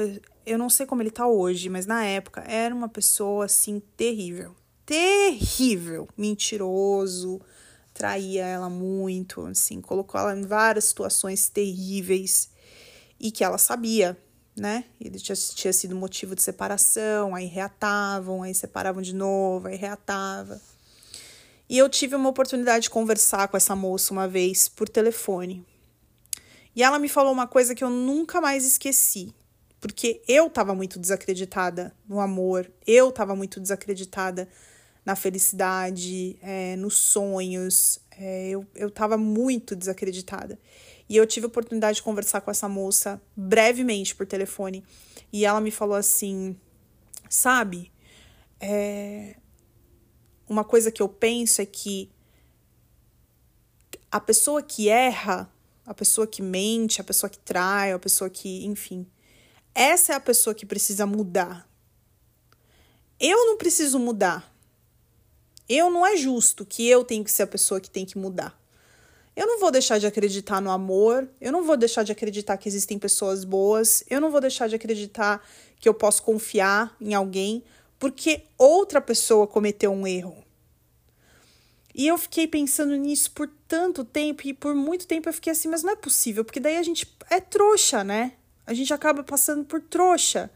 Eu 0.44 0.58
não 0.58 0.68
sei 0.68 0.84
como 0.84 1.02
ele 1.02 1.10
tá 1.10 1.26
hoje, 1.26 1.68
mas 1.68 1.86
na 1.86 2.04
época 2.04 2.42
era 2.42 2.74
uma 2.74 2.88
pessoa 2.88 3.46
assim 3.46 3.80
terrível. 3.96 4.54
Terrível! 4.84 6.06
Mentiroso, 6.16 7.40
traía 7.92 8.44
ela 8.44 8.68
muito, 8.68 9.46
assim, 9.46 9.80
colocou 9.80 10.20
ela 10.20 10.36
em 10.36 10.42
várias 10.42 10.84
situações 10.84 11.48
terríveis 11.48 12.50
e 13.18 13.30
que 13.30 13.42
ela 13.42 13.56
sabia, 13.56 14.16
né? 14.56 14.84
Ele 15.00 15.18
tinha, 15.18 15.36
tinha 15.36 15.72
sido 15.72 15.94
motivo 15.94 16.34
de 16.34 16.42
separação, 16.42 17.34
aí 17.34 17.46
reatavam, 17.46 18.42
aí 18.42 18.54
separavam 18.54 19.02
de 19.02 19.14
novo, 19.14 19.68
aí 19.68 19.76
reatava. 19.76 20.60
E 21.68 21.76
eu 21.76 21.88
tive 21.88 22.14
uma 22.14 22.28
oportunidade 22.28 22.84
de 22.84 22.90
conversar 22.90 23.48
com 23.48 23.56
essa 23.56 23.74
moça 23.76 24.12
uma 24.12 24.26
vez 24.26 24.68
por 24.68 24.88
telefone. 24.88 25.64
E 26.74 26.82
ela 26.82 26.98
me 26.98 27.08
falou 27.08 27.32
uma 27.32 27.46
coisa 27.46 27.74
que 27.74 27.82
eu 27.82 27.90
nunca 27.90 28.40
mais 28.40 28.64
esqueci. 28.64 29.34
Porque 29.80 30.22
eu 30.26 30.46
estava 30.46 30.74
muito 30.74 30.98
desacreditada 30.98 31.94
no 32.08 32.18
amor, 32.20 32.70
eu 32.86 33.10
estava 33.10 33.36
muito 33.36 33.60
desacreditada 33.60 34.48
na 35.04 35.14
felicidade, 35.14 36.36
é, 36.42 36.76
nos 36.76 36.94
sonhos. 36.94 38.00
É, 38.18 38.48
eu, 38.48 38.66
eu 38.74 38.90
tava 38.90 39.16
muito 39.16 39.76
desacreditada. 39.76 40.58
E 41.08 41.16
eu 41.16 41.26
tive 41.26 41.46
a 41.46 41.48
oportunidade 41.48 41.96
de 41.96 42.02
conversar 42.02 42.40
com 42.40 42.50
essa 42.50 42.68
moça 42.68 43.20
brevemente 43.36 44.14
por 44.14 44.26
telefone. 44.26 44.84
E 45.32 45.44
ela 45.44 45.60
me 45.60 45.70
falou 45.70 45.96
assim: 45.96 46.56
sabe, 47.28 47.92
é, 48.60 49.36
uma 50.48 50.64
coisa 50.64 50.90
que 50.90 51.02
eu 51.02 51.08
penso 51.08 51.60
é 51.60 51.66
que 51.66 52.10
a 54.10 54.20
pessoa 54.20 54.62
que 54.62 54.88
erra, 54.88 55.52
a 55.84 55.94
pessoa 55.94 56.26
que 56.26 56.42
mente, 56.42 57.00
a 57.00 57.04
pessoa 57.04 57.30
que 57.30 57.38
trai, 57.38 57.92
a 57.92 57.98
pessoa 57.98 58.30
que, 58.30 58.64
enfim, 58.64 59.06
essa 59.74 60.12
é 60.12 60.16
a 60.16 60.20
pessoa 60.20 60.54
que 60.54 60.64
precisa 60.64 61.06
mudar. 61.06 61.68
Eu 63.20 63.46
não 63.46 63.56
preciso 63.56 63.98
mudar. 63.98 64.52
Eu 65.68 65.90
não 65.90 66.06
é 66.06 66.16
justo 66.16 66.64
que 66.64 66.86
eu 66.86 67.04
tenho 67.04 67.24
que 67.24 67.30
ser 67.30 67.42
a 67.42 67.46
pessoa 67.46 67.80
que 67.80 67.90
tem 67.90 68.06
que 68.06 68.16
mudar. 68.16 68.58
Eu 69.36 69.46
não 69.46 69.60
vou 69.60 69.70
deixar 69.70 69.98
de 69.98 70.06
acreditar 70.06 70.62
no 70.62 70.70
amor, 70.70 71.28
eu 71.38 71.52
não 71.52 71.62
vou 71.62 71.76
deixar 71.76 72.02
de 72.02 72.10
acreditar 72.10 72.56
que 72.56 72.68
existem 72.68 72.98
pessoas 72.98 73.44
boas, 73.44 74.02
eu 74.08 74.18
não 74.18 74.30
vou 74.30 74.40
deixar 74.40 74.66
de 74.66 74.74
acreditar 74.74 75.46
que 75.78 75.86
eu 75.86 75.92
posso 75.92 76.22
confiar 76.22 76.96
em 76.98 77.12
alguém 77.12 77.62
porque 77.98 78.44
outra 78.56 79.00
pessoa 79.00 79.46
cometeu 79.46 79.92
um 79.92 80.06
erro. 80.06 80.42
E 81.94 82.06
eu 82.06 82.18
fiquei 82.18 82.46
pensando 82.46 82.94
nisso 82.94 83.30
por 83.30 83.50
tanto 83.66 84.04
tempo 84.04 84.46
e 84.46 84.52
por 84.52 84.74
muito 84.74 85.06
tempo 85.06 85.28
eu 85.28 85.32
fiquei 85.32 85.52
assim, 85.52 85.68
mas 85.68 85.82
não 85.82 85.92
é 85.92 85.96
possível, 85.96 86.44
porque 86.44 86.60
daí 86.60 86.76
a 86.76 86.82
gente 86.82 87.06
é 87.30 87.40
trouxa, 87.40 88.04
né? 88.04 88.32
A 88.66 88.74
gente 88.74 88.92
acaba 88.92 89.22
passando 89.22 89.64
por 89.64 89.80
trouxa. 89.80 90.50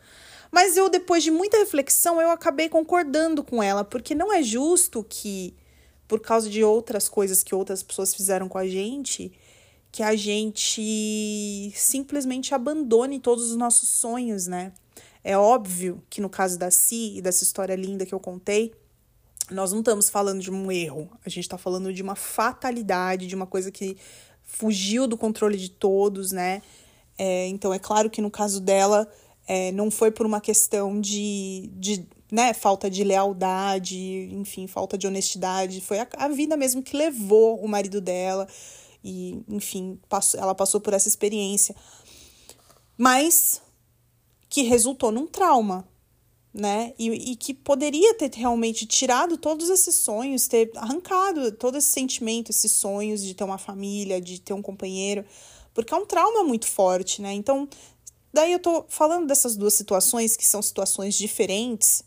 Mas 0.50 0.76
eu, 0.76 0.88
depois 0.90 1.22
de 1.22 1.30
muita 1.30 1.56
reflexão, 1.58 2.20
eu 2.20 2.30
acabei 2.30 2.68
concordando 2.68 3.42
com 3.42 3.62
ela, 3.62 3.84
porque 3.84 4.14
não 4.14 4.32
é 4.32 4.42
justo 4.42 5.04
que, 5.08 5.54
por 6.10 6.18
causa 6.18 6.50
de 6.50 6.64
outras 6.64 7.08
coisas 7.08 7.44
que 7.44 7.54
outras 7.54 7.84
pessoas 7.84 8.12
fizeram 8.12 8.48
com 8.48 8.58
a 8.58 8.66
gente, 8.66 9.30
que 9.92 10.02
a 10.02 10.16
gente 10.16 11.72
simplesmente 11.76 12.52
abandone 12.52 13.20
todos 13.20 13.48
os 13.48 13.56
nossos 13.56 13.88
sonhos, 13.90 14.48
né? 14.48 14.72
É 15.22 15.38
óbvio 15.38 16.02
que 16.10 16.20
no 16.20 16.28
caso 16.28 16.58
da 16.58 16.68
Si 16.68 17.16
e 17.16 17.22
dessa 17.22 17.44
história 17.44 17.76
linda 17.76 18.04
que 18.04 18.12
eu 18.12 18.18
contei, 18.18 18.74
nós 19.52 19.70
não 19.70 19.78
estamos 19.78 20.10
falando 20.10 20.40
de 20.40 20.50
um 20.50 20.72
erro, 20.72 21.08
a 21.24 21.28
gente 21.28 21.44
está 21.44 21.56
falando 21.56 21.92
de 21.92 22.02
uma 22.02 22.16
fatalidade, 22.16 23.28
de 23.28 23.36
uma 23.36 23.46
coisa 23.46 23.70
que 23.70 23.96
fugiu 24.42 25.06
do 25.06 25.16
controle 25.16 25.56
de 25.56 25.70
todos, 25.70 26.32
né? 26.32 26.60
É, 27.16 27.46
então 27.46 27.72
é 27.72 27.78
claro 27.78 28.10
que 28.10 28.20
no 28.20 28.32
caso 28.32 28.60
dela 28.60 29.08
é, 29.52 29.72
não 29.72 29.90
foi 29.90 30.12
por 30.12 30.24
uma 30.24 30.40
questão 30.40 31.00
de, 31.00 31.68
de 31.72 32.06
né, 32.30 32.54
falta 32.54 32.88
de 32.88 33.02
lealdade, 33.02 34.28
enfim, 34.32 34.68
falta 34.68 34.96
de 34.96 35.08
honestidade, 35.08 35.80
foi 35.80 35.98
a, 35.98 36.06
a 36.18 36.28
vida 36.28 36.56
mesmo 36.56 36.84
que 36.84 36.96
levou 36.96 37.56
o 37.58 37.66
marido 37.66 38.00
dela 38.00 38.46
e, 39.02 39.42
enfim, 39.48 39.98
passou, 40.08 40.38
ela 40.38 40.54
passou 40.54 40.80
por 40.80 40.94
essa 40.94 41.08
experiência. 41.08 41.74
Mas 42.96 43.60
que 44.48 44.62
resultou 44.62 45.10
num 45.10 45.26
trauma, 45.26 45.84
né? 46.54 46.94
E, 46.96 47.32
e, 47.32 47.34
que 47.34 47.52
poderia 47.52 48.14
ter 48.14 48.30
realmente 48.32 48.86
tirado 48.86 49.36
todos 49.36 49.68
esses 49.68 49.96
sonhos, 49.96 50.46
ter 50.46 50.70
arrancado 50.76 51.50
todo 51.50 51.76
esse 51.76 51.88
sentimento, 51.88 52.50
esses 52.50 52.70
sonhos 52.70 53.20
de 53.20 53.34
ter 53.34 53.42
uma 53.42 53.58
família, 53.58 54.20
de 54.20 54.40
ter 54.40 54.52
um 54.52 54.62
companheiro, 54.62 55.24
porque 55.74 55.94
é 55.94 55.96
um 55.96 56.06
trauma 56.06 56.44
muito 56.44 56.66
forte, 56.66 57.22
né? 57.22 57.32
Então, 57.32 57.68
daí 58.32 58.52
eu 58.52 58.58
tô 58.58 58.84
falando 58.88 59.26
dessas 59.26 59.56
duas 59.56 59.74
situações, 59.74 60.36
que 60.36 60.46
são 60.46 60.62
situações 60.62 61.16
diferentes, 61.16 62.02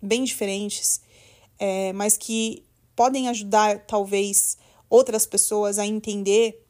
bem 0.00 0.24
diferentes, 0.24 1.00
é, 1.58 1.92
mas 1.92 2.16
que 2.16 2.64
podem 2.96 3.28
ajudar, 3.28 3.86
talvez, 3.86 4.56
outras 4.88 5.26
pessoas 5.26 5.78
a 5.78 5.86
entender 5.86 6.62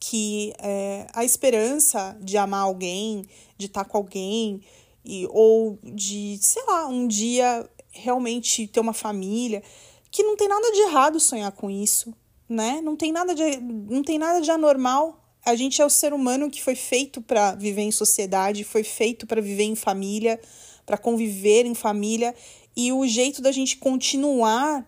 que 0.00 0.52
é, 0.58 1.06
a 1.12 1.24
esperança 1.24 2.16
de 2.20 2.36
amar 2.36 2.60
alguém, 2.60 3.26
de 3.56 3.66
estar 3.66 3.84
com 3.84 3.96
alguém, 3.96 4.60
e, 5.04 5.26
ou 5.30 5.78
de, 5.82 6.38
sei 6.42 6.62
lá, 6.64 6.86
um 6.86 7.06
dia 7.06 7.68
realmente 7.90 8.66
ter 8.66 8.80
uma 8.80 8.92
família, 8.92 9.62
que 10.10 10.22
não 10.22 10.36
tem 10.36 10.48
nada 10.48 10.70
de 10.72 10.80
errado 10.80 11.18
sonhar 11.20 11.52
com 11.52 11.70
isso, 11.70 12.14
né? 12.48 12.80
Não 12.82 12.96
tem 12.96 13.12
nada 13.12 13.34
de, 13.34 13.56
não 13.60 14.02
tem 14.02 14.18
nada 14.18 14.40
de 14.40 14.50
anormal. 14.50 15.23
A 15.44 15.54
gente 15.54 15.82
é 15.82 15.84
o 15.84 15.90
ser 15.90 16.12
humano 16.12 16.50
que 16.50 16.62
foi 16.62 16.74
feito 16.74 17.20
para 17.20 17.54
viver 17.54 17.82
em 17.82 17.92
sociedade, 17.92 18.64
foi 18.64 18.82
feito 18.82 19.26
para 19.26 19.40
viver 19.40 19.64
em 19.64 19.74
família, 19.74 20.40
para 20.86 20.96
conviver 20.96 21.66
em 21.66 21.74
família, 21.74 22.34
e 22.76 22.92
o 22.92 23.06
jeito 23.06 23.42
da 23.42 23.52
gente 23.52 23.76
continuar 23.76 24.84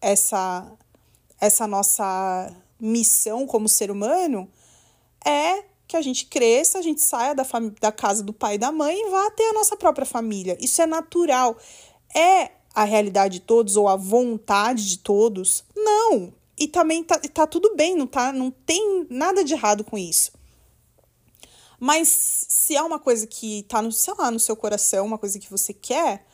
essa 0.00 0.70
essa 1.40 1.66
nossa 1.66 2.52
missão 2.80 3.46
como 3.46 3.68
ser 3.68 3.90
humano 3.90 4.50
é 5.24 5.64
que 5.86 5.96
a 5.96 6.02
gente 6.02 6.26
cresça, 6.26 6.78
a 6.78 6.82
gente 6.82 7.00
saia 7.00 7.34
da, 7.34 7.46
da 7.80 7.90
casa 7.90 8.22
do 8.22 8.32
pai 8.32 8.56
e 8.56 8.58
da 8.58 8.70
mãe 8.70 8.94
e 8.94 9.10
vá 9.10 9.30
ter 9.30 9.44
a 9.44 9.52
nossa 9.52 9.76
própria 9.76 10.04
família. 10.04 10.56
Isso 10.60 10.82
é 10.82 10.86
natural. 10.86 11.56
É 12.14 12.50
a 12.74 12.84
realidade 12.84 13.34
de 13.34 13.40
todos 13.40 13.76
ou 13.76 13.88
a 13.88 13.96
vontade 13.96 14.86
de 14.86 14.98
todos? 14.98 15.64
Não. 15.74 16.32
E 16.58 16.66
também 16.66 17.04
tá, 17.04 17.18
tá 17.18 17.46
tudo 17.46 17.74
bem, 17.76 17.94
não, 17.94 18.06
tá, 18.06 18.32
não 18.32 18.50
tem 18.50 19.06
nada 19.08 19.44
de 19.44 19.54
errado 19.54 19.84
com 19.84 19.96
isso. 19.96 20.32
Mas 21.78 22.08
se 22.08 22.74
é 22.74 22.82
uma 22.82 22.98
coisa 22.98 23.26
que 23.26 23.62
tá 23.64 23.80
no, 23.80 23.92
sei 23.92 24.14
lá, 24.18 24.30
no 24.30 24.40
seu 24.40 24.56
coração, 24.56 25.06
uma 25.06 25.18
coisa 25.18 25.38
que 25.38 25.50
você 25.50 25.72
quer, 25.72 26.26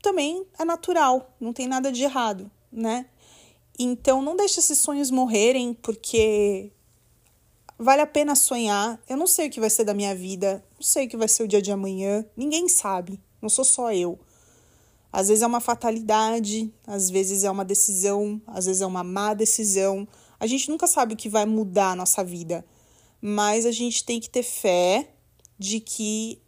também 0.00 0.46
é 0.58 0.64
natural, 0.64 1.34
não 1.40 1.52
tem 1.52 1.66
nada 1.66 1.90
de 1.90 2.04
errado, 2.04 2.50
né? 2.70 3.06
Então 3.76 4.22
não 4.22 4.36
deixe 4.36 4.60
esses 4.60 4.78
sonhos 4.78 5.10
morrerem, 5.10 5.74
porque 5.74 6.70
Vale 7.78 8.02
a 8.02 8.06
pena 8.06 8.36
sonhar. 8.36 9.00
Eu 9.08 9.16
não 9.16 9.26
sei 9.26 9.48
o 9.48 9.50
que 9.50 9.60
vai 9.60 9.68
ser 9.68 9.84
da 9.84 9.94
minha 9.94 10.14
vida, 10.14 10.64
não 10.76 10.82
sei 10.82 11.06
o 11.06 11.08
que 11.08 11.16
vai 11.16 11.28
ser 11.28 11.42
o 11.42 11.48
dia 11.48 11.60
de 11.60 11.72
amanhã, 11.72 12.24
ninguém 12.36 12.68
sabe, 12.68 13.20
não 13.42 13.48
sou 13.48 13.64
só 13.64 13.92
eu. 13.92 14.18
Às 15.16 15.28
vezes 15.28 15.42
é 15.42 15.46
uma 15.46 15.60
fatalidade, 15.60 16.74
às 16.84 17.08
vezes 17.08 17.44
é 17.44 17.50
uma 17.50 17.64
decisão, 17.64 18.42
às 18.48 18.66
vezes 18.66 18.82
é 18.82 18.86
uma 18.86 19.04
má 19.04 19.32
decisão. 19.32 20.08
A 20.40 20.46
gente 20.48 20.68
nunca 20.68 20.88
sabe 20.88 21.14
o 21.14 21.16
que 21.16 21.28
vai 21.28 21.46
mudar 21.46 21.92
a 21.92 21.94
nossa 21.94 22.24
vida, 22.24 22.66
mas 23.22 23.64
a 23.64 23.70
gente 23.70 24.04
tem 24.04 24.18
que 24.18 24.28
ter 24.28 24.42
fé 24.42 25.08
de 25.56 25.78
que, 25.78 26.42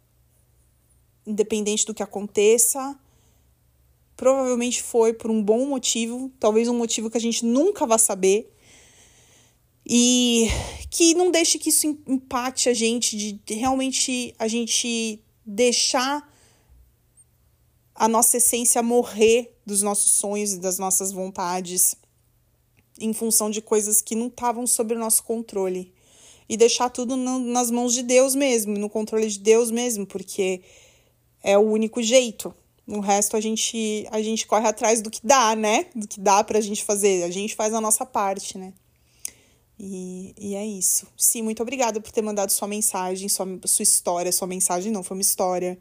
independente 1.25 1.85
do 1.85 1.93
que 1.93 2.03
aconteça, 2.03 2.99
provavelmente 4.17 4.83
foi 4.83 5.13
por 5.13 5.31
um 5.31 5.41
bom 5.41 5.65
motivo, 5.65 6.29
talvez 6.37 6.67
um 6.67 6.77
motivo 6.77 7.09
que 7.09 7.15
a 7.15 7.21
gente 7.21 7.45
nunca 7.45 7.85
vai 7.85 7.97
saber, 7.97 8.53
e 9.85 10.49
que 10.91 11.13
não 11.13 11.31
deixe 11.31 11.57
que 11.57 11.69
isso 11.69 11.87
empate 12.05 12.67
a 12.67 12.73
gente, 12.73 13.15
de 13.15 13.53
realmente 13.53 14.35
a 14.37 14.45
gente 14.49 15.23
deixar 15.45 16.29
a 17.97 18.07
nossa 18.07 18.37
essência 18.37 18.81
morrer 18.83 19.51
dos 19.65 19.81
nossos 19.81 20.11
sonhos 20.11 20.53
e 20.53 20.59
das 20.59 20.77
nossas 20.77 21.11
vontades 21.11 21.95
em 22.99 23.11
função 23.11 23.49
de 23.49 23.61
coisas 23.61 24.01
que 24.01 24.15
não 24.15 24.27
estavam 24.27 24.65
sob 24.67 24.93
o 24.93 24.99
nosso 24.99 25.23
controle. 25.23 25.91
E 26.47 26.55
deixar 26.55 26.89
tudo 26.89 27.17
nas 27.17 27.69
mãos 27.69 27.93
de 27.93 28.03
Deus 28.03 28.33
mesmo, 28.33 28.77
no 28.77 28.89
controle 28.89 29.27
de 29.27 29.39
Deus 29.39 29.69
mesmo, 29.69 30.05
porque 30.05 30.61
é 31.43 31.57
o 31.57 31.61
único 31.61 32.01
jeito. 32.01 32.53
No 32.85 33.01
resto 33.01 33.35
a 33.35 33.41
gente 33.41 34.07
a 34.11 34.21
gente 34.21 34.47
corre 34.47 34.67
atrás 34.67 35.01
do 35.01 35.09
que 35.09 35.19
dá, 35.21 35.55
né? 35.55 35.87
Do 35.93 36.07
que 36.07 36.19
dá 36.19 36.43
pra 36.43 36.61
gente 36.61 36.85
fazer. 36.85 37.23
A 37.23 37.29
gente 37.29 37.53
faz 37.55 37.73
a 37.73 37.81
nossa 37.81 38.05
parte, 38.05 38.57
né? 38.57 38.73
E, 39.77 40.33
e 40.39 40.55
é 40.55 40.65
isso. 40.65 41.05
Sim, 41.17 41.41
muito 41.41 41.61
obrigada 41.61 41.99
por 41.99 42.11
ter 42.11 42.21
mandado 42.21 42.51
sua 42.51 42.67
mensagem, 42.67 43.27
sua, 43.27 43.45
sua 43.65 43.83
história. 43.83 44.31
Sua 44.31 44.47
mensagem 44.47 44.91
não, 44.91 45.03
foi 45.03 45.17
uma 45.17 45.21
história 45.21 45.77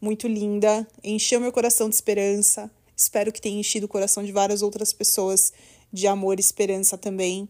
muito 0.00 0.26
linda. 0.28 0.86
Encheu 1.02 1.40
meu 1.40 1.52
coração 1.52 1.88
de 1.88 1.94
esperança. 1.94 2.70
Espero 2.96 3.32
que 3.32 3.40
tenha 3.40 3.58
enchido 3.58 3.86
o 3.86 3.88
coração 3.88 4.24
de 4.24 4.32
várias 4.32 4.62
outras 4.62 4.92
pessoas 4.92 5.52
de 5.92 6.06
amor 6.06 6.38
e 6.38 6.40
esperança 6.40 6.98
também. 6.98 7.48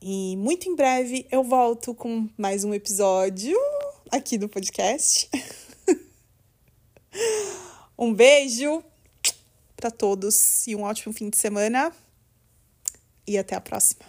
E 0.00 0.36
muito 0.36 0.68
em 0.68 0.76
breve 0.76 1.26
eu 1.30 1.42
volto 1.42 1.94
com 1.94 2.28
mais 2.36 2.64
um 2.64 2.72
episódio 2.72 3.56
aqui 4.10 4.38
do 4.38 4.48
podcast. 4.48 5.28
um 7.98 8.12
beijo 8.14 8.82
para 9.76 9.90
todos 9.90 10.66
e 10.66 10.74
um 10.74 10.82
ótimo 10.82 11.12
fim 11.12 11.28
de 11.28 11.36
semana. 11.36 11.92
E 13.26 13.36
até 13.36 13.54
a 13.54 13.60
próxima. 13.60 14.07